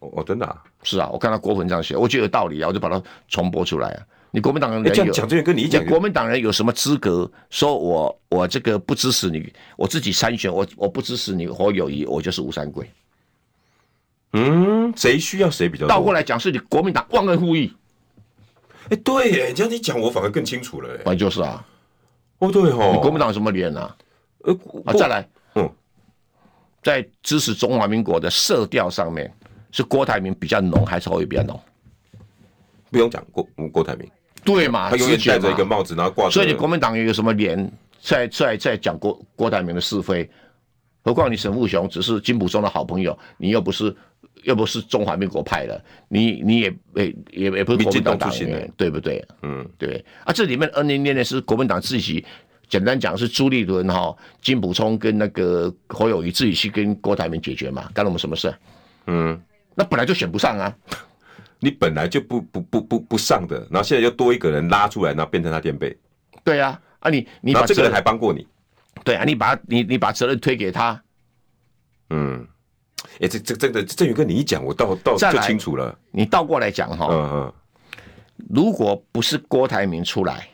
[0.00, 0.60] 哦，真的啊？
[0.82, 4.06] 是啊，我看到郭粉这样写，我觉得有道理啊，我就把它重播出来啊。
[4.30, 9.52] 你国民党人有，讲这个跟你讲，国民党人有什么资格说我我这个不支持你？
[9.76, 12.90] 我自己参选，我我不支持你侯友谊，我就是吴三桂。
[14.34, 15.86] 嗯，谁需要谁比较？
[15.86, 17.72] 倒过来讲，是你国民党忘恩负义。
[18.90, 20.88] 哎，对耶，这样你讲我反而更清楚了。
[21.04, 21.66] 反正，就是啊。
[22.38, 22.92] 哦，对哦。
[22.94, 23.96] 你国民党什么脸啊？
[24.44, 24.52] 呃，
[24.84, 25.70] 啊，再来，嗯，
[26.82, 29.34] 在支持中华民国的色调上面，
[29.72, 31.58] 是郭台铭比较浓，还是侯友宜比较浓？
[32.90, 34.06] 不用讲郭郭台铭。
[34.54, 34.90] 对嘛？
[34.90, 36.30] 他永远戴着一个帽子，然后挂。
[36.30, 40.28] 所以你国民党有什么脸在在在讲郭郭台铭的是非？
[41.04, 43.94] 何况你沈富雄只是金溥聪的好朋友，你又不是
[44.42, 49.24] 又不是中华民国派的，你你也也也也不是国民党党员，对不对？
[49.42, 50.04] 嗯，对。
[50.24, 52.24] 啊，这里面恩恩怨怨是国民党自己，
[52.68, 58.54] 简单讲是朱立伦哈、金溥聪跟那个侯友宜自己去跟郭台铭解决嘛，干了我们什么事？
[59.06, 59.40] 嗯，
[59.74, 60.74] 那本来就选不上啊。
[61.60, 65.96] 你本来就不不不不不上的，然后现在又多一个人拉出来，然后变成他垫背。
[66.44, 66.68] 对呀，
[67.00, 68.46] 啊，啊你你把这个人还帮过你，
[69.04, 71.02] 对啊，你把你你把责任推给他，
[72.10, 72.46] 嗯，
[73.14, 75.96] 哎、欸，这这这个郑宇哥，你一讲，我倒倒就清楚了。
[76.10, 77.52] 你倒过来讲哈，嗯嗯，
[78.48, 80.48] 如果不是郭台铭出来，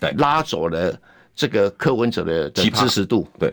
[0.00, 0.98] 对，拉走了
[1.34, 3.52] 这个柯文哲的的支持度，对。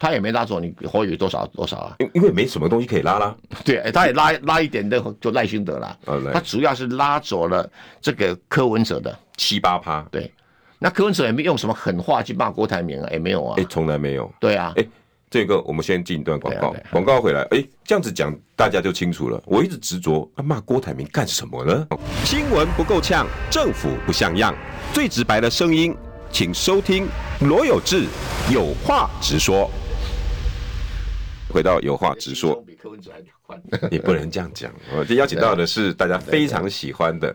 [0.00, 1.94] 他也没拉走你火雨多少多少啊？
[1.98, 3.36] 因因为没什么东西可以拉啦。
[3.62, 5.98] 对，他也拉拉一点的就赖清德了。
[6.32, 10.00] 他主要是拉走了这个柯文哲的七八趴。
[10.10, 10.32] 对，
[10.78, 13.54] 那柯文哲也没用什么狠话去骂郭台铭啊，也没有啊。
[13.58, 14.32] 哎，从来没有。
[14.40, 14.72] 对啊。
[14.76, 14.86] 哎，
[15.28, 17.42] 这个我们先进一段广告，广告回来。
[17.50, 19.38] 哎，这样子讲大家就清楚了。
[19.44, 21.86] 我一直执着，他骂郭台铭干什么呢？
[22.24, 24.54] 新闻不够呛，政府不像样，
[24.94, 25.94] 最直白的声音，
[26.32, 27.06] 请收听
[27.40, 28.06] 罗有志
[28.50, 29.70] 有话直说。
[31.50, 32.64] 回到有话直说，
[33.90, 34.72] 你不能这样讲。
[34.96, 37.34] 我今天邀请到的是大家非常喜欢的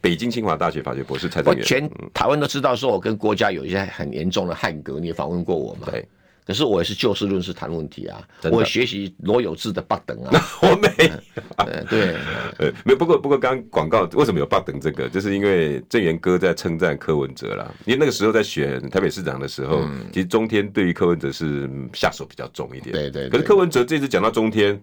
[0.00, 1.64] 北京清华大学法学博士蔡正元。
[1.64, 5.88] 全台湾都知道，说我跟国家有一些很严重的汉格，你也访问过我吗？
[5.90, 6.06] 对。
[6.48, 10.32] 可是我也是就事论事谈问题啊，我学习罗有志的八等啊，
[10.62, 10.88] 我没，
[11.90, 12.16] 对，
[12.58, 14.80] 呃，没不过不过刚广告为什么有八等？
[14.80, 23.28] 这个，就是因为郑源哥在称赞柯文哲啦，因为那个时候在选台北市长的时候，其实中天对于柯文哲是下手比较重一点，对对。
[23.28, 24.82] 可是柯文哲这次讲到中天，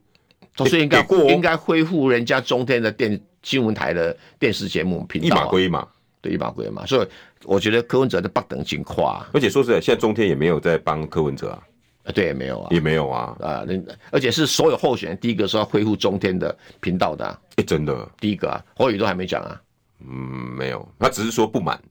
[0.55, 5.87] 他说应该应该恢复人家中天的电新闻台的电视节目频道，一码归一码。
[6.29, 7.07] 一码归一码，所以
[7.43, 11.63] 我觉得柯文哲的不等进跨，而且说实在，现在中天也没有在帮柯文哲啊，
[12.05, 13.73] 啊，对，也没有啊，也没有啊，啊，那
[14.11, 19.61] 而且是所有候选人第一个说要恢复中天的频道的，哎，真的，第一个啊，侯友宜都还没讲啊，
[20.01, 20.09] 嗯，
[20.57, 21.81] 没有，他只是说不满，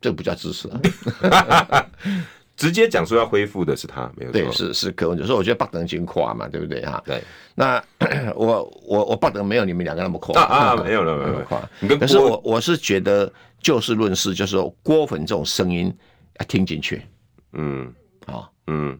[0.00, 1.86] 这个不叫支持啊。
[2.62, 4.40] 直接讲说要恢复的是他，没有错。
[4.40, 7.02] 对，是是柯文哲，所以我觉得不等金夸嘛，对不对哈？
[7.04, 7.20] 对。
[7.56, 7.84] 那
[8.36, 11.60] 我我我巴登没有你们两个那么夸啊，没有了没有了夸。
[11.98, 15.92] 可是我我是觉得就事论事，就是说郭粉这种声音
[16.38, 17.02] 要听进去。
[17.54, 17.92] 嗯，
[18.28, 18.96] 好，嗯。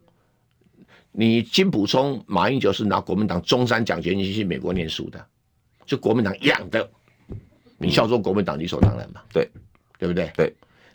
[1.13, 5.25] 你金溥聪、马英九是拿国民党中山奖学金去美国念书的，
[5.87, 6.91] 就国民党养的，
[7.79, 9.21] 你效忠国民党理所当然嘛？
[9.33, 9.49] 对，
[9.99, 10.33] 对不对？
[10.35, 10.53] 对。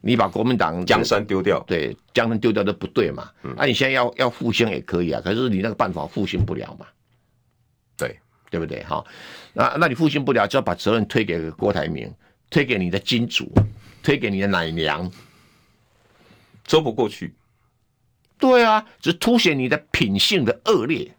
[0.07, 3.29] 你把国民党江山丢掉，对，江山丢掉都不对嘛。
[3.41, 6.85] 那、嗯啊、你现在要要复兴也可以啊，可是你那个办法复兴不了嘛。
[7.97, 8.17] 对，
[8.49, 8.81] 对不对？
[8.85, 9.03] 哈，
[9.51, 12.09] 那那你复兴不了，就要把责任推给郭台铭，
[12.49, 13.51] 推给你的金主，
[14.01, 15.11] 推给你的奶娘，
[16.65, 17.33] 说不过去。
[18.39, 21.11] 对啊，只凸显你的品性的恶劣，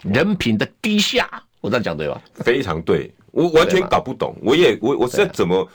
[0.00, 1.44] 人品的低下。
[1.60, 2.22] 我这样讲对吧？
[2.36, 5.68] 非常对，我完全搞不懂，我也我我是怎么。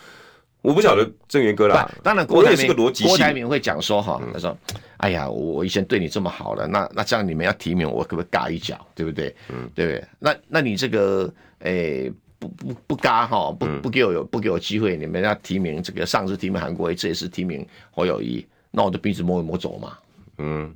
[0.67, 4.57] 我不晓得正元哥啦，当然郭台铭郭台铭会讲说哈，他说，
[4.97, 9.33] 哎呀，我以前对你这么好了，那那这样你们要提名我，可不可以嘎一脚，对不对？
[9.47, 10.03] 嗯，对不对？
[10.19, 19.97] 那那你这个，诶，不不不嘎哈，不不给我有不给我机会，你们要提名这个上次提名韩国瑜，这一次提名侯友谊，那我的鼻子摸一摸走嘛。
[20.37, 20.75] 嗯，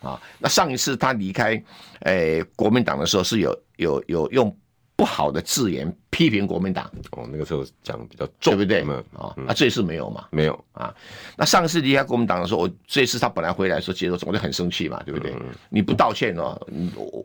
[0.00, 1.62] 啊，那上一次他离开
[2.04, 4.56] 诶国民党的时候是有有有用。
[4.98, 8.80] 不好的字眼批评国民党哦，那个时候讲比较重，对不对？
[8.82, 10.26] 啊、哦，那、嗯啊、这次没有嘛？
[10.32, 10.92] 没有啊。
[11.36, 15.32] 那上次离开国民党的时候，我这次他本来回来的时候，接受我就很生气嘛，对不对？
[15.34, 16.60] 嗯、你不道歉哦，
[16.96, 17.24] 我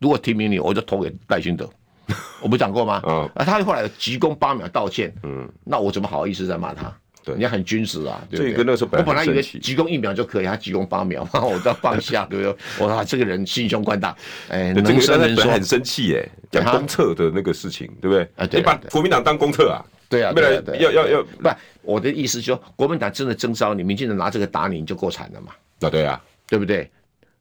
[0.00, 1.70] 如果提名你，我就投给赖清德，
[2.42, 2.94] 我不讲过吗？
[2.94, 6.92] 啊、哦，那他后来急功八秒道歉，嗯，那我怎么好意思再骂他？
[7.26, 8.64] 对，你要很君子啊，对不对？
[8.64, 12.56] 那时候本来我本来以为鞠躬一秒就可以，他鞠躬八秒，然 后我都要放下，对不对？
[12.78, 14.16] 我说这个人心胸宽大，
[14.48, 18.22] 哎，能生能说，很生气耶，讲公厕的那个事情，对不对？
[18.36, 19.84] 啊，对你把国民党当公厕啊？
[20.08, 21.48] 对啊，未来要要要，不，
[21.82, 25.48] 我的意思就是说，国民党真的征召你，民进党拿这个打你，你就够惨了嘛？
[25.80, 26.88] 啊，对啊，对不对？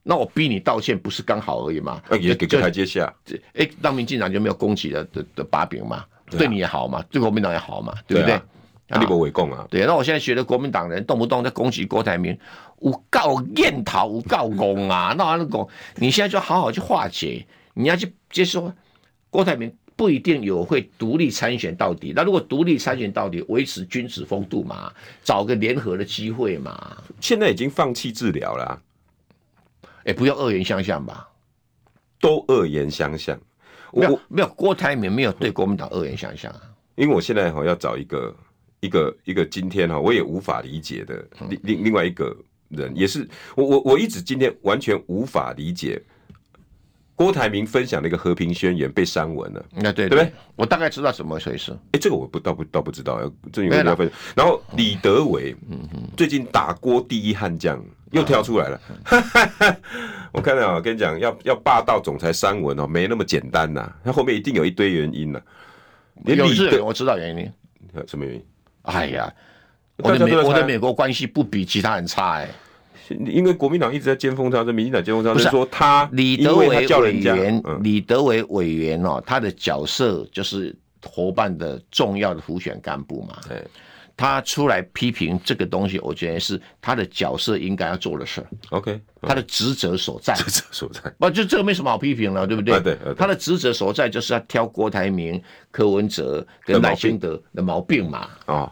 [0.01, 2.01] 那我逼你道歉，不是刚好而已吗？
[2.19, 3.13] 也给个台阶下，
[3.53, 6.03] 哎，让民进党就没有攻击的的的把柄嘛？
[6.31, 8.41] 对你也好嘛，对国民党也好嘛，对不对？
[8.89, 9.65] 啊，立国围攻啊！
[9.71, 12.37] 对，那我现在觉得国民党人动不动在攻击郭台铭，
[12.81, 18.71] 诬告验讨，诬告公啊， 那完了公，你现在就好好去化解，你要去接受
[19.31, 24.93] 郭台铭不一定有会独立参选到底，那如果独立参选到底，维持君子风度嘛，
[25.23, 26.95] 找个联合的机会嘛。
[27.19, 28.79] 现在已经放弃治疗了，
[30.03, 31.27] 哎，不要恶言相向吧？
[32.19, 33.35] 都恶言相向，
[33.91, 36.61] 没有没有，郭台铭没有对国民党恶言相向啊，
[36.93, 38.31] 因为我现在哈要找一个。
[38.85, 42.35] 一个一个今天哈，我也无法理解的另另另外一个
[42.69, 46.01] 人，也是我我我一直今天完全无法理解
[47.15, 49.65] 郭台铭分享那个和平宣言被删文了。
[49.71, 50.31] 那对对不对？
[50.55, 51.71] 我大概知道怎么回事。
[51.93, 53.19] 哎，这个我不倒不倒不知道。
[53.53, 54.11] 这有要分。
[54.35, 57.81] 然后李德伟，嗯嗯，最近打郭第一悍将
[58.11, 58.81] 又跳出来了。
[60.33, 63.89] 我看到，我跟你讲，要要霸道总裁删文哦，没那么简单呐。
[64.03, 65.41] 他后面一定有一堆原因呢。
[66.25, 67.49] 有是，我知道原因。
[68.07, 68.45] 什么原因？
[68.85, 69.33] 哎呀，
[69.97, 72.49] 我的美我的美国关系不比其他人差哎、欸。
[73.27, 83.37] 因为国民党一直在尖峰他，这民进党尖峰他，是说他李德伟委员，李德伟委员哦，他的角色就是伙伴的重要的辅选干部嘛。
[83.47, 83.63] 对。
[84.17, 88.47] 他出来批评这个东西，我觉得是他的角色应该要做的事儿。
[88.69, 90.33] OK，他的职责所在。
[90.35, 91.01] 职责所在。
[91.19, 92.79] 不，就这个没什么好批评了，对不对？
[92.79, 92.97] 对。
[93.17, 98.29] 他的职责所在就是要挑郭台铭、柯文哲跟赖清德的毛病嘛。
[98.45, 98.71] 啊，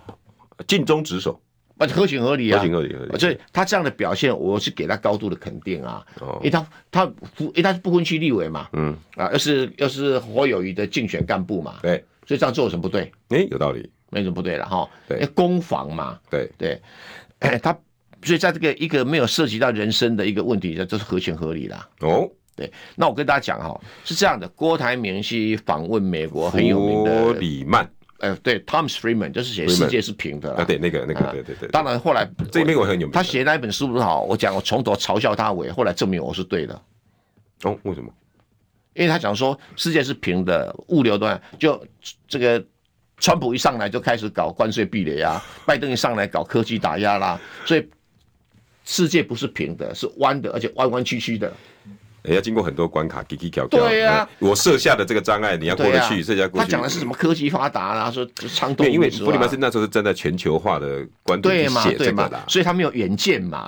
[0.65, 1.37] 尽忠职守，
[1.77, 3.19] 啊，合情合理啊，合情合理合理。
[3.19, 6.05] 所以他这样的表现，我是给他高度的肯定啊。
[6.21, 6.37] 哦。
[6.39, 8.69] 因为他他不，因为他是不分区立委嘛。
[8.71, 8.95] 嗯。
[9.15, 11.79] 啊，要是要是侯友谊的竞选干部嘛。
[11.81, 12.01] 对。
[12.25, 13.11] 所以这样做有什么不对？
[13.29, 13.91] 哎，有道理。
[14.13, 16.49] 没什么不对了哈，对，攻防嘛，对。
[16.57, 16.79] 对，
[17.39, 17.77] 哎，他
[18.23, 22.29] 所以在这个一个没有涉及到人身的一个问题，这是合情合理的哦。
[22.55, 27.89] 对，那我跟大家讲哈，是这样的，郭台铭去访问美国很有名的弗里曼，
[28.19, 31.67] 呃，对，Thomas Friedman 就是写世界是平的啊，对，那个那个，对对对。
[31.69, 36.79] 当然后来这边我很有名，他写那一本书不是好，我讲我从头嘲笑他尾，后来证明我是对的。
[37.63, 38.09] 哦，为什么？
[38.93, 41.83] 因为他讲说世界是平的，物流端就
[42.27, 42.63] 这个。
[43.23, 47.89] 川普一上来就开始搞关税壁垒啊， 拜登一上来搞科技打压啦，所以
[48.83, 51.49] 世界不是平的，是弯的，而且弯弯曲曲的。
[52.23, 53.67] 也要经过很多关卡，给给搞。
[53.67, 56.65] 对呀、啊，我设下的这个障碍，你要过得去，设、啊、下过去。
[56.65, 58.89] 他讲的是什么科技发达啦，说畅通。
[58.89, 63.67] 因为弗里曼是那时候是站在全球化的观点去写这个的，所以他没有远见嘛。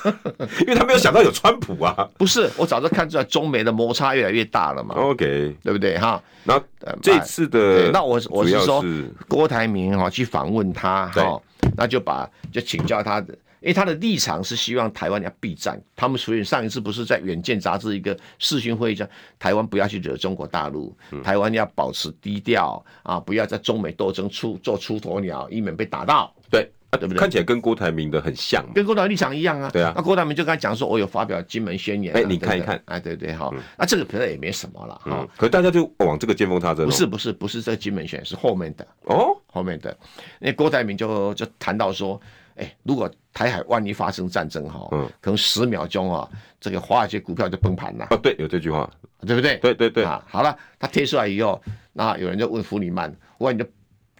[0.60, 2.08] 因为他没有想到有川普啊。
[2.18, 4.94] 不是，我早就看出来中美的摩擦越来越大了嘛。
[4.96, 6.22] OK，对不对哈？
[6.44, 6.62] 然后
[7.00, 8.84] 这次的，那我我是说
[9.28, 11.40] 郭台铭哈去访问他哈，
[11.74, 13.34] 那就把就请教他的。
[13.64, 19.08] 因为他的立场是希望台湾要避战，他们所以上一次不是在《远见》杂志一个视讯会议上，
[19.38, 26.30] 台湾不要去惹中国大陆，台湾要保持低调啊，不要在中美斗争出做出头鸟，以免被打到。
[26.50, 27.16] 对，对不对？
[27.16, 29.70] 看起来跟郭台铭的很像，跟郭台铭立场一样啊。
[29.72, 32.14] 对啊，那郭台铭就跟他讲说，我有发表金门宣言。
[32.14, 35.26] 哎，你看一看，哎，对对好，那这个可能也没什么了哈。
[35.38, 36.84] 可是大家就往这个见缝插针。
[36.84, 39.96] 不是不是不是这个金门宣言，是后面的哦，后面的，
[40.38, 42.20] 那郭台铭就就谈到说。
[42.56, 46.28] 哎，如果台海万一发生战争哈，嗯，可能十秒钟啊，
[46.60, 48.06] 这个华尔街股票就崩盘了。
[48.10, 48.88] 哦，对，有这句话，
[49.26, 49.56] 对不对？
[49.56, 50.04] 对对对。
[50.04, 51.60] 啊，好了，他贴出来以后，
[51.92, 53.64] 那有人就问弗里曼，我你就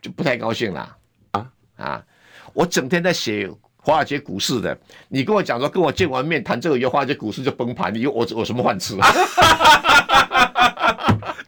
[0.02, 0.96] 就不太高兴了
[1.30, 2.04] 啊啊！
[2.52, 4.76] 我整天在写华尔街股市的，
[5.08, 9.06] 你跟我讲说跟我见完面谈这个以后，华尔街股市就崩盘，你我我什么饭吃啊？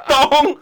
[0.06, 0.56] 懂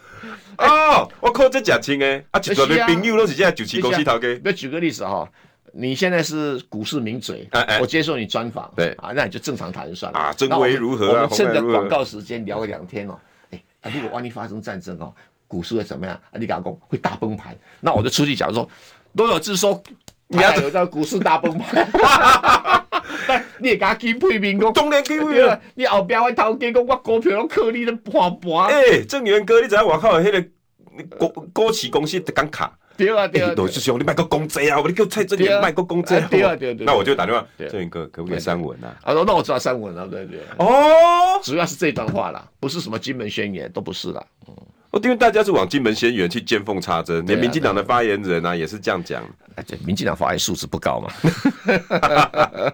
[0.57, 4.41] 哦，我靠，这假清哎，啊，几个朋友都是现在九七公司头家。
[4.43, 5.29] 那举个例子哈。
[5.77, 10.33] 你现在是股市名嘴，哎哎我接受你专访，对啊，那你就正常谈算了啊。
[10.33, 13.19] 真伪如何、啊、我们趁着广告时间聊个两天哦。
[13.51, 15.13] 哎、啊，如果万一发生战争哦，
[15.49, 16.15] 股市会怎么样？
[16.31, 17.57] 啊，你敢讲会大崩盘？
[17.81, 18.69] 那我就出去讲说，
[19.15, 19.83] 罗有志说
[20.29, 22.85] 你要有到股市大崩盘，
[23.59, 24.73] 你也敢去批评讲？
[24.73, 25.19] 当然可以
[25.75, 28.67] 你后边会偷鸡讲我股票拢靠你的盘盘。
[28.67, 30.49] 哎、欸，正元哥，你知影外口的那个
[31.19, 32.79] 股股市公司刚卡？
[32.97, 34.81] 对啊，对啊，罗志兄，你卖个公贼啊！
[34.81, 36.23] 我你叫蔡正元卖个公贼。
[36.31, 38.95] 对啊，对对，那我就打电话，正元哥可不可以删文啊？
[39.03, 40.41] 啊，那我知道删文了，对对。
[40.59, 44.25] 哦，主要是这段话啦，不是什么金门宣言，都不是啦。
[44.47, 44.55] 嗯，
[44.91, 49.23] 我因为大家是往金门宣言去见缝插针，连民进党的发言人啊也是这样讲。
[49.57, 51.13] 哎，对，民进党发言素质不高嘛。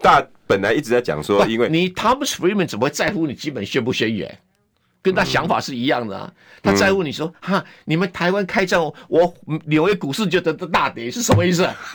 [0.00, 4.38] 大本来一直在讲说，因为你 Thomas Friedman 怎么会在乎你金门宣不宣言？
[5.02, 6.32] 跟他想法是一样的啊，
[6.62, 9.34] 他在乎你说、嗯、哈，你们台湾开战，我
[9.66, 11.68] 纽约股市就得大跌，是什么意思？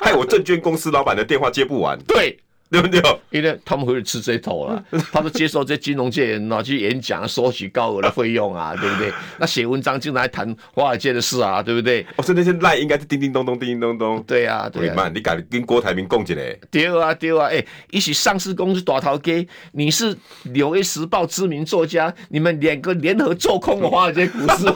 [0.00, 1.98] 害我证券公司老板的电话接不完。
[2.06, 2.38] 对。
[2.70, 3.00] 对不对？
[3.30, 9.12] 因为他们会吃这头了， 他们接受这金融界人啊去演讲，收取高额的费用啊， 对不对？
[9.38, 12.04] 那写文章经常谈华尔街的事啊，对不对？
[12.16, 14.22] 我说那些赖应该是叮叮咚咚，叮叮咚咚。
[14.26, 15.10] 对啊，对啊。
[15.14, 16.56] 你敢跟郭台铭共起来？
[16.70, 17.46] 对啊，对啊。
[17.46, 20.14] 哎，一起上市公司打头家，你是
[20.44, 24.66] 《纽约时报》知名作家，你们两个联合做空了华尔街股市。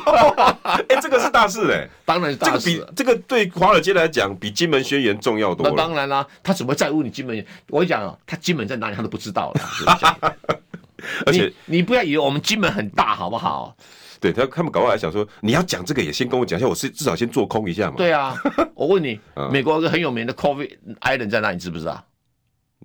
[0.63, 2.37] 哎，这个是大事哎，当然。
[2.39, 5.73] 这个比这个对华尔街来讲，比金门宣言重要多了。
[5.77, 7.45] 那当然啦，他怎么在乎你金门？
[7.69, 10.37] 我跟你讲啊，他金门在哪里，他都不知道了。
[11.25, 13.75] 而且你，你不要以为我们金门很大，好不好？
[14.21, 17.95] 对他，他们搞过来想说，你要讲这个，也先跟我讲一下，我是至少先做空一下嘛。
[17.97, 18.37] 对啊，
[18.75, 19.19] 我问你，
[19.51, 21.55] 美国一个很有名的 Covid Island 在哪里？
[21.57, 22.05] 你知不知道？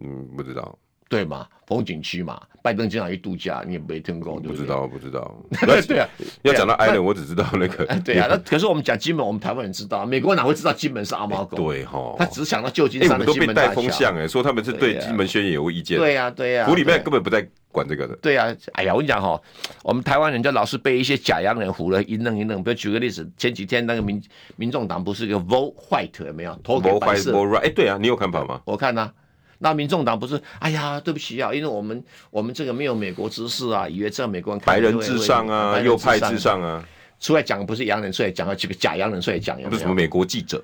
[0.02, 0.78] 嗯，不知道。
[1.08, 5.36] 对嘛，风景区嘛，拜登经常去度假，你也没听过，对不知道，不知道。
[5.88, 6.10] 对啊，
[6.42, 7.86] 要讲到 Island，我只知道那个。
[8.00, 11.58] 对啊，那可是我们讲金门，我们台湾人知道，美国哪会知道金门是阿猫狗？
[11.58, 13.70] 对哈，他只想到旧金山的金门大桥。
[13.70, 15.98] 都被带风向哎，说他们是对金门宣言有意见。
[16.00, 18.16] 对呀，对呀，府里面根本不在管这个的。
[18.16, 19.40] 对呀，哎呀，我跟你讲哈，
[19.84, 22.64] 我们台湾人就老是被一些假洋人唬了一愣一愣。
[22.64, 24.20] 比如举个例子，前几天那个民
[24.56, 26.60] 民众党不是一个 Vote White 有没有？
[26.64, 27.32] 投给白色。
[27.58, 28.60] 哎，对啊，你有看法吗？
[28.66, 29.12] 我看呐。
[29.60, 30.42] 那民众党不是？
[30.60, 36.86] 哎呀，对不起啊，因为我们我们这个没有美国知识啊，以为这样美国人白人至上啊，右派至上啊。
[37.20, 39.80] 出来讲不是洋人出来讲，几个假洋人出来讲，有没有？
[39.80, 40.64] 什么美国记者？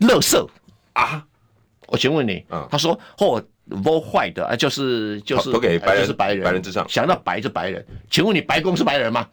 [0.00, 0.46] 乐色
[0.92, 1.24] 啊！
[1.86, 6.86] 我请问你，他说哦，vote white 啊，就是就是都给白人，就是白人，白人至上。
[6.88, 9.26] 想到白就白人，请问你白宫是白人吗？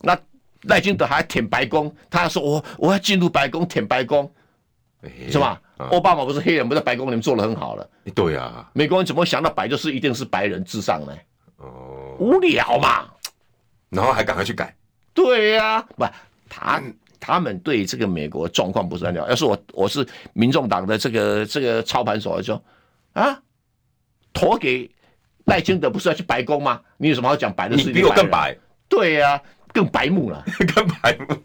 [0.00, 0.18] 那
[0.62, 4.28] 赖清德还舔白宫，他说我我要进入白宫舔白宫，
[5.30, 5.60] 是吧？
[5.78, 7.88] 奥巴马不是黑人，不在白宫里面做的很好了。
[8.14, 11.12] 对呀，美国人怎么想到白就是一定是白人至上呢？
[11.58, 13.06] 哦，无聊嘛。
[13.90, 14.74] 然后还赶快去改。
[15.14, 16.04] 对呀，不，
[16.48, 16.82] 他
[17.20, 19.30] 他们对这个美国状况不是很了解。
[19.30, 22.62] 要是我我是民众党的这个这个操盘手，就说
[23.12, 23.40] 啊，
[24.32, 24.90] 投给
[25.44, 26.80] 赖清德不是要去白宫吗？
[26.96, 27.84] 你有什么好讲白的事？
[27.88, 28.56] 你比我更白。
[28.88, 29.40] 对呀，
[29.72, 31.36] 更白目了， 更白目。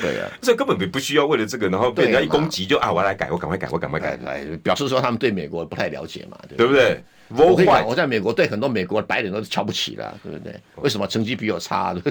[0.00, 7.02] 对啊， 这根本不不需要为了这个，然后被人家一攻击就啊，我来改，我赶快改，我赶快改，来表示说他们对美国不太了解嘛，对不对？
[7.28, 10.54] 我会我在美国对很多美国的白人都是瞧不起的，对不对？
[10.76, 11.92] 为什么成绩比我差？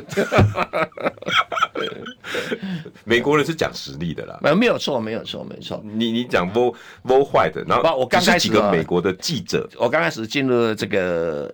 [3.06, 5.82] 美国人是讲实力的啦，没有没有错，没有错，没错。
[5.86, 6.76] 你你讲 Vo
[7.06, 11.54] Vo White，然后我刚开始几个美国的记者，我刚开始进入这个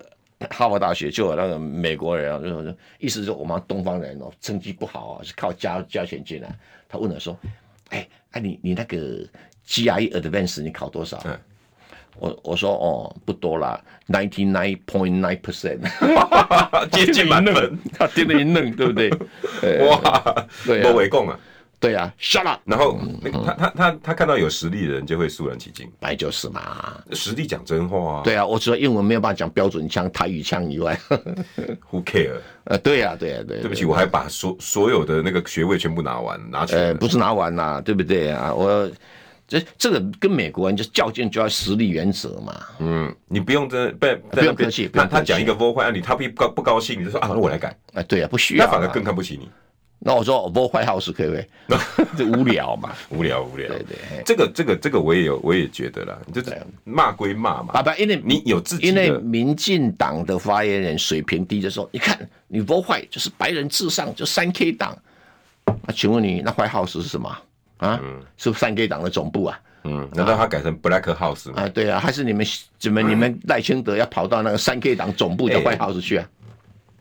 [0.49, 6.49] 哈佛大学，就有那个美国人啊，就意思是我们东方人哦，成绩不好啊，是靠加加钱进来。
[6.89, 7.37] 他问我说
[7.89, 8.97] ：“哎哎，你你那个
[9.67, 11.37] GRE Advance 你考多少？”嗯
[12.19, 15.79] 我我说哦，不多啦，ninety nine point nine percent，
[16.91, 19.09] 接近满分， 他听了一愣，对不对？
[19.87, 21.39] 哇，对，不为共啊，
[21.81, 22.61] 对啊，shut up。
[22.63, 22.97] 然后
[23.45, 28.21] 他他他他看到有实力的人就会肃然起敬，本来就是嘛，实力讲真话啊。
[28.23, 30.97] 对啊，我除了英文没有办法讲标准腔、台语腔以外
[31.89, 32.35] ，Who care？
[32.65, 33.59] 呃，对呀，对呀，对。
[33.59, 38.53] 对不起，我还把所所有的那个学位全部拿完，拿起来，不是拿完啦，对不对啊？
[38.53, 38.89] 我。
[39.47, 42.55] 这这个跟美国人就较劲就要实力原则嘛。
[42.79, 47.77] 嗯，你不用真不不用客气，那他讲一个 vote white，你他不高不高兴，你就说啊，我来改。
[47.91, 48.65] 哎，对啊，不需要。
[48.65, 49.49] 他反而更看不起你。
[50.03, 52.05] 那我说 vote white house 可以不可以？
[52.17, 53.67] 这无聊嘛，无聊无聊。
[53.67, 56.51] 对对，这个这个这个我也有，我也觉得啦，就是
[56.83, 57.71] 骂归骂嘛。
[57.73, 64.97] 爸爸，因为你有自己，因为民进党的发言人水平低的时候，你看你 vote white 就是白人至上，就三 K 党。
[65.85, 67.37] 那请问你那 white house 是什么
[67.77, 68.01] 啊？
[68.37, 69.59] 是不是三 K 党的总部啊？
[69.83, 71.61] 嗯，难道他改成 Black House 吗？
[71.61, 72.45] 啊，对啊，还是你们
[72.77, 76.29] 怎么你们赖清德要跑到那个三 K 党总部的 White House 去啊？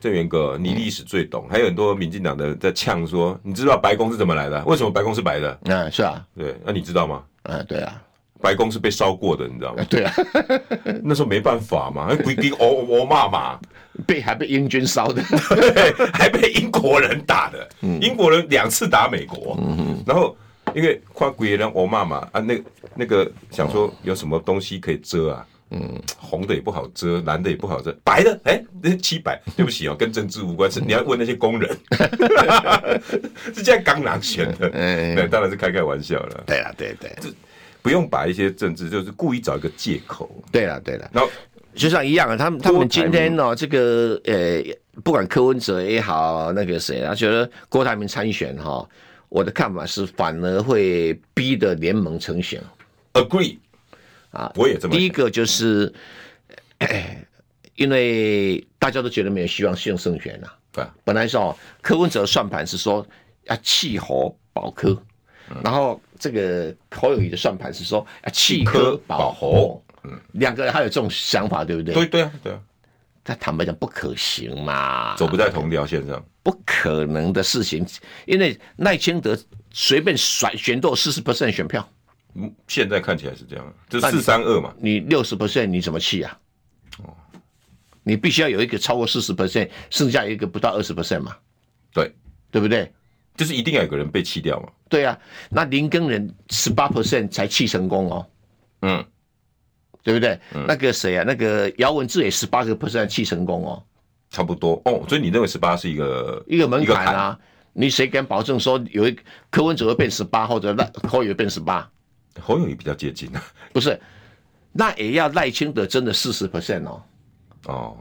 [0.00, 4.64] 郑源哥，你历史最懂，还有很多民进党的在呛说，你知道白宫是怎么来的？
[4.64, 5.58] 为什么白宫是白的？
[5.64, 7.22] 嗯，是啊，对，那你知道吗？
[7.42, 8.02] 嗯，对啊，
[8.40, 9.84] 白宫是被烧过的，你知道吗？
[9.88, 10.12] 对啊，
[11.04, 13.60] 那时候没办法嘛，不一定我我骂嘛，
[14.06, 15.22] 被还被英军烧的，
[16.14, 17.68] 还被英国人打的，
[18.00, 19.58] 英国人两次打美国，
[20.06, 20.36] 然后。
[20.72, 22.62] 因为跨鬼人我骂嘛啊，那
[22.94, 25.44] 那个想说有什么东西可以遮啊？
[25.50, 25.59] 嗯，
[26.18, 31.76] 红的也不好遮，蓝的也不好遮，白的哎，那七百，对不起哦，跟政治无关，是你要问那些工人，
[33.54, 36.44] 是这样刚拿选的，嗯，对，当然是开开玩笑了。
[36.46, 37.28] 对了，对对，这
[37.82, 40.30] 不用把一些政治就是故意找一个借口。
[40.50, 41.30] 对了，对了，然后
[41.74, 44.62] 就像一样啊，他们他们今天呢，这个呃，
[45.04, 48.86] 不管柯文哲也好，那个谁啊，觉得郭台铭参选哈。
[49.28, 52.60] 我的看法是，反而会逼得联盟成型。
[53.12, 53.58] Agree，
[54.30, 54.94] 啊，我也这么。
[54.94, 55.92] 第一个就是，
[57.76, 60.52] 因为大家都觉得没有希望胜胜选了。
[60.72, 63.06] 对，本来说柯文哲算盘是说
[63.44, 64.96] 要弃侯保柯，
[65.64, 69.82] 然后这个侯友宜的算盘是说要弃柯保侯。
[70.02, 71.92] 嗯，两个人还有这种想法，对不对？
[71.92, 72.60] 对对啊，对啊。
[73.22, 77.86] 他坦白讲不可行嘛，走不在同条线上，不可能的事情。
[78.24, 79.38] 因为赖清德
[79.70, 81.86] 随便甩选都有四十 percent 选票，
[82.34, 84.74] 嗯，现在看起来是这样，就四三二嘛。
[84.78, 86.38] 你六十 percent 你怎么弃啊？
[87.02, 87.14] 哦，
[88.02, 91.36] 你必须要有一个超过四十 percent，剩下一个不到二十 percent 嘛。
[91.92, 92.12] 对，
[92.50, 92.92] 对不对？
[93.36, 94.68] 就是一定要有个人被弃掉嘛。
[94.88, 95.18] 对啊，
[95.48, 98.26] 那林根人十八 percent 才弃成功哦。
[98.82, 99.04] 嗯。
[100.02, 100.40] 对不对？
[100.54, 101.24] 嗯、那个谁啊？
[101.26, 103.84] 那个姚文智也十八个 percent 弃成功哦，
[104.30, 105.04] 差不多哦。
[105.06, 107.38] 所以你认为十八是一个一个门槛啊？
[107.74, 109.14] 你谁敢保证说有一
[109.50, 111.86] 柯文哲会变十八，或者那侯友变十八？
[112.38, 113.42] 侯友宜比较接近啊。
[113.72, 113.98] 不是，
[114.72, 117.02] 那也要赖清德真的四十 percent 哦。
[117.66, 117.96] 哦，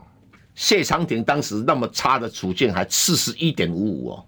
[0.56, 4.26] 谢长廷当时那么差的处境还四十一点五五哦。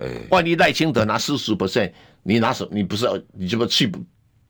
[0.00, 2.68] 哎，万一赖清德拿四十 percent，你拿什？
[2.70, 3.98] 你不是你这不去不？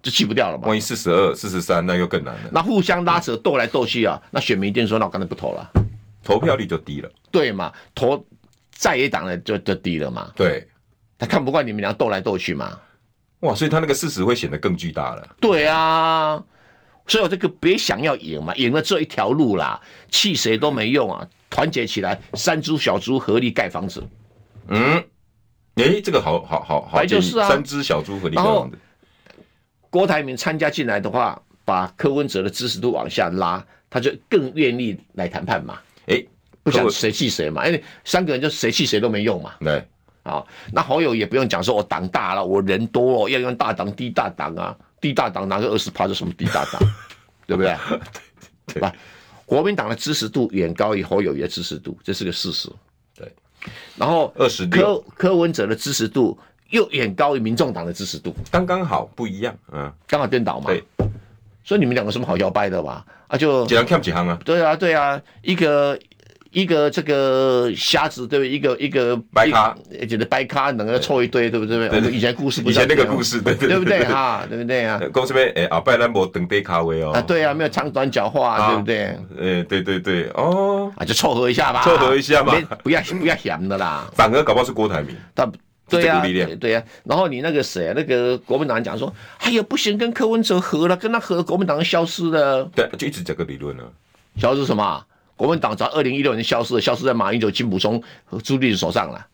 [0.03, 0.67] 就去不掉了嘛？
[0.67, 2.51] 万一四十二、四十三，那又更难了。
[2.53, 5.71] 那互相拉扯斗来斗去啊，那选民一定说：“那我干脆不投了。”
[6.25, 7.09] 投票率就低了。
[7.31, 7.73] 对嘛？
[7.95, 8.27] 投
[8.73, 10.33] 在野党的就就低了嘛。
[10.35, 10.67] 对，
[11.17, 12.77] 他看不惯你们俩斗来斗去嘛。
[13.43, 15.37] 哇，所以他那个事实会显得更巨大了。
[15.41, 16.43] 对啊，
[17.07, 19.81] 所以我这个别想要赢嘛，赢了这一条路啦，
[20.11, 24.03] 气谁都没用啊，团结起来，三只小猪合力盖房子。
[24.69, 24.97] 嗯，
[25.75, 28.79] 哎、欸，这个好好好好，就是啊，三只小猪合力盖房子。
[29.91, 35.79] 郭台铭参加进来的话，把柯文哲的支持度往下拉，他就更愿意来谈判嘛。
[36.07, 36.29] 哎、欸，
[36.63, 39.55] 不想谁气谁嘛，因为三个人就谁气谁都没用嘛。
[39.61, 39.85] 对，
[40.23, 46.81] 啊，那侯友也不用讲说，我党大了，我人多，要用大党低大党啊，低大党拿个二十趴，是什么低大党？
[47.47, 47.77] 对不对？
[48.75, 48.93] 对吧？
[49.47, 52.71] 国民党的支持度远高于侯友宜的支持度，这是个事实。
[53.15, 53.31] 对，
[53.97, 56.39] 然后二十柯柯文哲的支持度。
[56.71, 60.69] 又远高于民众党的支持度，刚刚好不一样，嗯，刚好颠倒嘛。
[60.69, 60.83] 对，
[61.63, 63.05] 所以你们两个什么好摇摆的吧？
[63.29, 64.39] 啊，就几行看几行啊？
[64.43, 65.99] 对啊，对啊，一个
[66.53, 68.51] 一个这个瞎子，对不对？
[68.51, 69.75] 一个一个白咖，
[70.09, 71.89] 觉得白咖能够凑一堆，对不对？
[71.89, 74.05] 对，以前故事，以前那个故事，对对不对？
[74.05, 75.01] 哈，对不对啊？
[75.13, 77.13] 公司边哎，阿拜兰博等杯咖啡哦。
[77.13, 79.05] 啊，对啊，没有长短脚话，对不对？
[79.41, 84.07] 哎，对对对，哦，啊，就凑合一下吧，凑合一下吧，不要不要嫌的啦。
[84.15, 85.51] 反而搞不好是郭台铭，他。
[85.89, 86.23] 对呀、啊，
[86.59, 92.65] 对呀、啊，然后你那个谁啊，那个国民党讲说，哎呀，不行，跟柯文哲合了，跟他合，国民党消失了。
[92.75, 93.83] 对，就一直这个理论呢。
[94.37, 95.05] 消失什么？
[95.37, 99.27] 国民党在二零一六年消失了，消失在马英九、金溥聪和朱立伦手上了。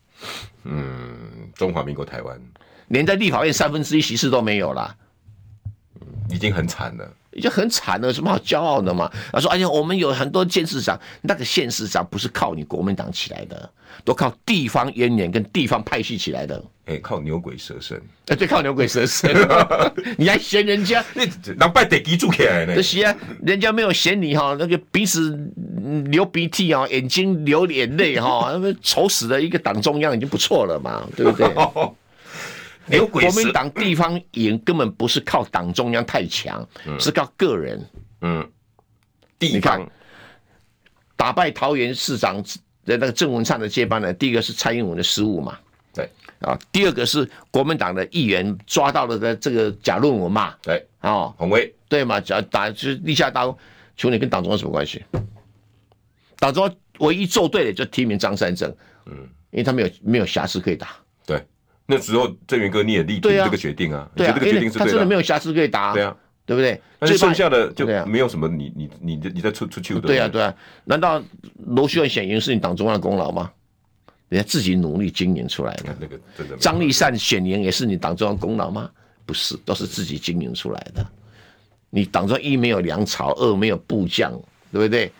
[0.63, 2.41] 嗯，中华民国台湾
[2.87, 4.95] 连在立法院三分之一席次都没有了，
[6.29, 7.13] 已经很惨了。
[7.31, 9.11] 已经很惨了，有什么好骄傲的嘛？
[9.31, 13.69] 他说：“哎呀，我们有很多县市长，那个县市长不是靠你国民党起来的，
[14.03, 16.57] 都靠地方渊源跟地方派系起来的。
[16.85, 19.31] 哎、欸，靠牛鬼蛇神，哎、欸，对，靠牛鬼蛇神，
[20.17, 21.05] 你还嫌人家？
[21.13, 21.23] 那
[21.53, 22.73] 能拜得基住起来呢？
[22.75, 25.37] 这些、啊、人家没有嫌你哈，那个鼻子
[26.05, 28.51] 流鼻涕啊，眼睛流眼泪哈，
[28.81, 31.47] 丑死了一个党中央已经不错了嘛，对不对？”
[32.89, 37.83] 欸、国民党地方赢根本不是靠党中央太强，嗯、是靠个人。
[38.21, 38.51] 嗯，
[39.37, 39.89] 地方
[41.15, 42.41] 打败桃园市长
[42.85, 45.57] 的那个郑文灿的接班人，第一个是蔡英文的失误嘛？
[45.93, 46.09] 对
[46.39, 50.55] 啊，第二个是国民党的议员抓到了的这个假论文嘛？
[50.61, 52.19] 对啊，红卫对嘛？
[52.19, 53.57] 假打就是立下刀，
[53.95, 55.03] 请问你跟党中央什么关系？
[56.37, 58.73] 党中央唯一做对的就提名张善政，
[59.05, 59.13] 嗯，
[59.51, 60.89] 因为他没有没有瑕疵可以打。
[61.25, 61.41] 对。
[61.89, 64.07] 那时候，郑源哥你也力挺这个决定啊？
[64.15, 64.85] 对啊，这个决定是对的。
[64.85, 65.91] 他真的没有瑕疵可以打。
[65.91, 66.15] 对啊，
[66.45, 66.79] 对不对？
[66.99, 70.01] 那剩下的就没有什么你你你你再出出去的。
[70.01, 70.53] 对啊对啊，
[70.85, 71.21] 难道
[71.65, 73.51] 罗秀燕选赢是你党中央的功劳吗？
[74.29, 75.95] 人家自己努力经营出来的。
[75.99, 76.55] 那个真的。
[76.57, 78.89] 张立善选赢也是你党中央功劳吗？
[79.25, 81.03] 不是，都是自己经营出来的。
[81.89, 84.31] 你党中央一没有粮草，二没有部将，
[84.71, 85.11] 对不对？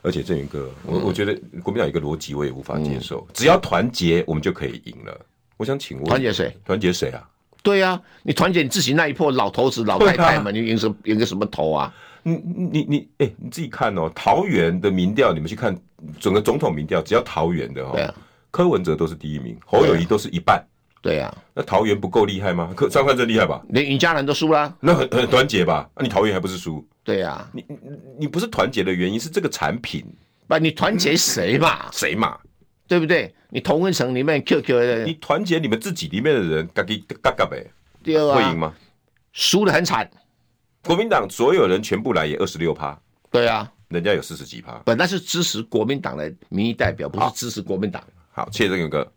[0.00, 5.20] 而且郑云哥，我我觉得国民党有一个逻辑我也无法接受，只要团结，我们就可以赢了。
[5.56, 6.56] 我想请问，团结谁？
[6.64, 7.22] 团结谁啊？
[7.62, 11.92] 对呀、啊，你团结你自己那一波老头子、老太太嘛，啊、你赢什赢个什么头啊？
[12.22, 15.74] 你你你，哎、欸，你自己看哦，桃园的民调，你们去看
[16.18, 18.14] 整个总统民调，只要桃园的哈，啊、
[18.50, 20.62] 柯文哲都是第一名，侯友谊都是一半。
[21.00, 22.72] 对呀、啊，那桃园不够厉害吗？
[22.74, 23.62] 柯张善政厉害吧？
[23.68, 25.88] 连尹家人都输了，那很很团结吧？
[25.94, 26.86] 那、啊、你桃园还不是输？
[27.02, 27.64] 对呀、啊，你
[28.18, 30.04] 你不是团结的原因是这个产品，
[30.46, 31.90] 不，你团结谁嘛？
[31.92, 32.38] 谁嘛？
[32.86, 33.34] 对不对？
[33.50, 37.64] 你同温层里面 QQ 的，你团结你们自己里面的人，嘎叽嘎嘎呗，
[38.02, 38.74] 第二啊，会赢吗？
[39.32, 40.10] 输的很惨。
[40.82, 44.82] 国民党所有人全部来也二十六趴，对啊，人家有四十几趴。
[44.84, 48.02] 本来是支持国民党的民意代表，不是支持国民党。
[48.32, 49.10] 好，谢谢郑勇哥。